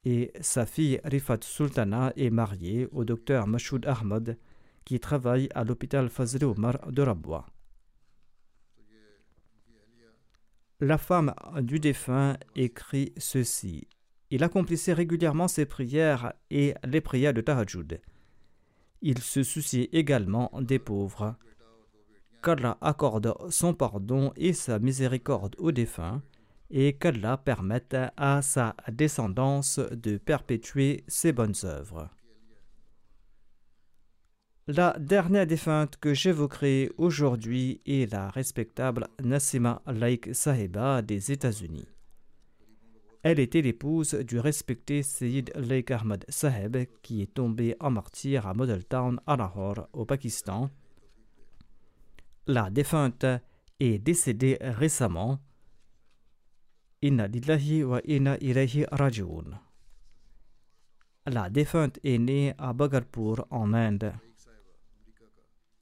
[0.05, 4.37] et sa fille Rifat Sultana est mariée au docteur Mashoud Ahmad
[4.85, 7.45] qui travaille à l'hôpital Fazl Omar de Rabwa.
[10.81, 13.87] La femme du défunt écrit ceci.
[14.29, 17.99] Il accomplissait régulièrement ses prières et les prières de Tahajjud.
[19.01, 21.35] Il se souciait également des pauvres.
[22.41, 26.21] Qu'Allah accorde son pardon et sa miséricorde aux défunts
[26.69, 32.09] et qu'Allah permette à sa descendance de perpétuer ses bonnes œuvres.
[34.71, 41.87] La dernière défunte que j'évoquerai aujourd'hui est la respectable Nassima Laik Sahiba des États-Unis.
[43.23, 48.53] Elle était l'épouse du respecté Sayyid Laik Ahmad Saheb qui est tombé en martyr à
[48.53, 50.69] Model Town à Lahore, au Pakistan.
[52.45, 53.25] La défunte
[53.79, 55.39] est décédée récemment.
[57.01, 59.59] Inna lillahi wa inna ilayhi rajiun.
[61.25, 64.13] La défunte est née à Bagarpur en Inde.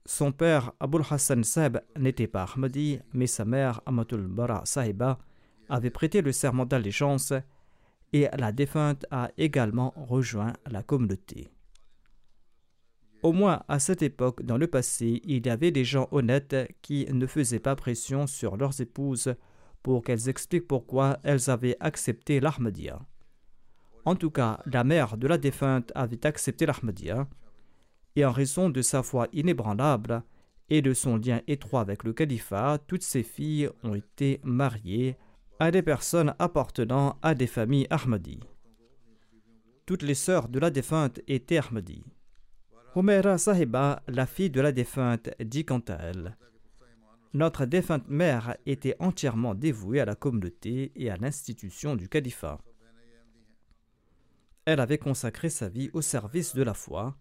[0.10, 5.20] Son père, Abul Hassan Sahib, n'était pas Ahmadi, mais sa mère, Amatul Bara Sahiba,
[5.68, 7.34] avait prêté le serment d'allégeance
[8.14, 11.50] et la défunte a également rejoint la communauté.
[13.22, 17.06] Au moins à cette époque, dans le passé, il y avait des gens honnêtes qui
[17.12, 19.36] ne faisaient pas pression sur leurs épouses
[19.84, 23.02] pour qu'elles expliquent pourquoi elles avaient accepté l'Ahmadiyya.
[24.06, 27.28] En tout cas, la mère de la défunte avait accepté l'Ahmadiyya
[28.18, 30.24] et en raison de sa foi inébranlable
[30.70, 35.18] et de son lien étroit avec le califat, toutes ses filles ont été mariées
[35.60, 38.40] à des personnes appartenant à des familles Ahmadi.
[39.86, 42.04] Toutes les sœurs de la défunte étaient Ahmadi.
[42.96, 46.36] Humaira Sahiba, la fille de la défunte, dit quant à elle
[47.36, 52.58] Notre défunte mère était entièrement dévouée à la communauté et à l'institution du califat.
[54.66, 57.16] Elle avait consacré sa vie au service de la foi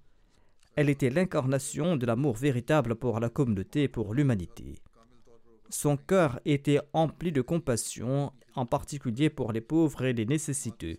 [0.77, 4.77] elle était l'incarnation de l'amour véritable pour la communauté et pour l'humanité.
[5.70, 10.99] Son cœur était empli de compassion, en particulier pour les pauvres et les nécessiteux.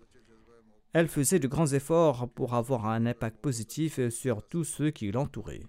[0.94, 5.64] Elle faisait de grands efforts pour avoir un impact positif sur tous ceux qui l'entouraient.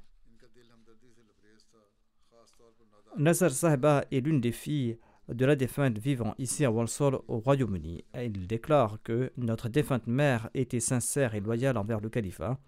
[3.18, 4.98] Nazar Sahiba est l'une des filles
[5.28, 8.04] de la défunte vivant ici à Walsall au Royaume-Uni.
[8.14, 12.58] Il déclare que notre défunte mère était sincère et loyale envers le califat.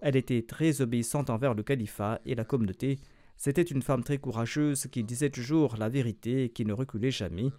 [0.00, 2.98] Elle était très obéissante envers le califat et la communauté.
[3.36, 7.50] C'était une femme très courageuse qui disait toujours la vérité et qui ne reculait jamais.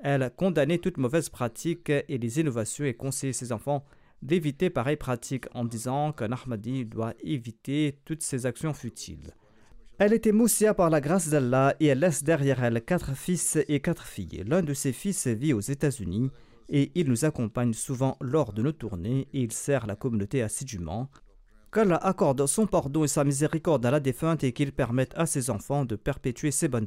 [0.00, 3.84] Elle condamnait toute mauvaise pratique et les innovations et conseillait ses enfants
[4.22, 9.34] d'éviter pareilles pratiques en disant qu'un Ahmadi doit éviter toutes ces actions futiles.
[9.98, 13.80] Elle était moussia par la grâce d'Allah et elle laisse derrière elle quatre fils et
[13.80, 14.42] quatre filles.
[14.46, 16.30] L'un de ses fils vit aux États-Unis
[16.68, 21.10] et il nous accompagne souvent lors de nos tournées et il sert la communauté assidûment.
[21.74, 25.50] Qu'Allah accorde son pardon et sa miséricorde à la défunte et qu'il permette à ses
[25.50, 26.86] enfants de perpétuer ses bonnes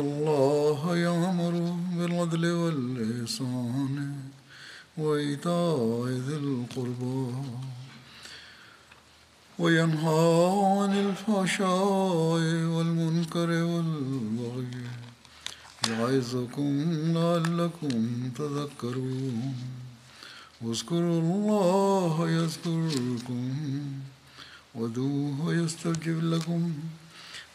[0.00, 4.14] الله يأمر بالعدل والإحسان
[4.98, 7.32] وإيتاء ذي القربى
[9.58, 12.40] وينهى عن الفحشاء
[12.74, 14.84] والمنكر والبغي
[15.90, 16.72] يعظكم
[17.16, 19.54] لعلكم تذكرون
[20.62, 21.20] واذكروا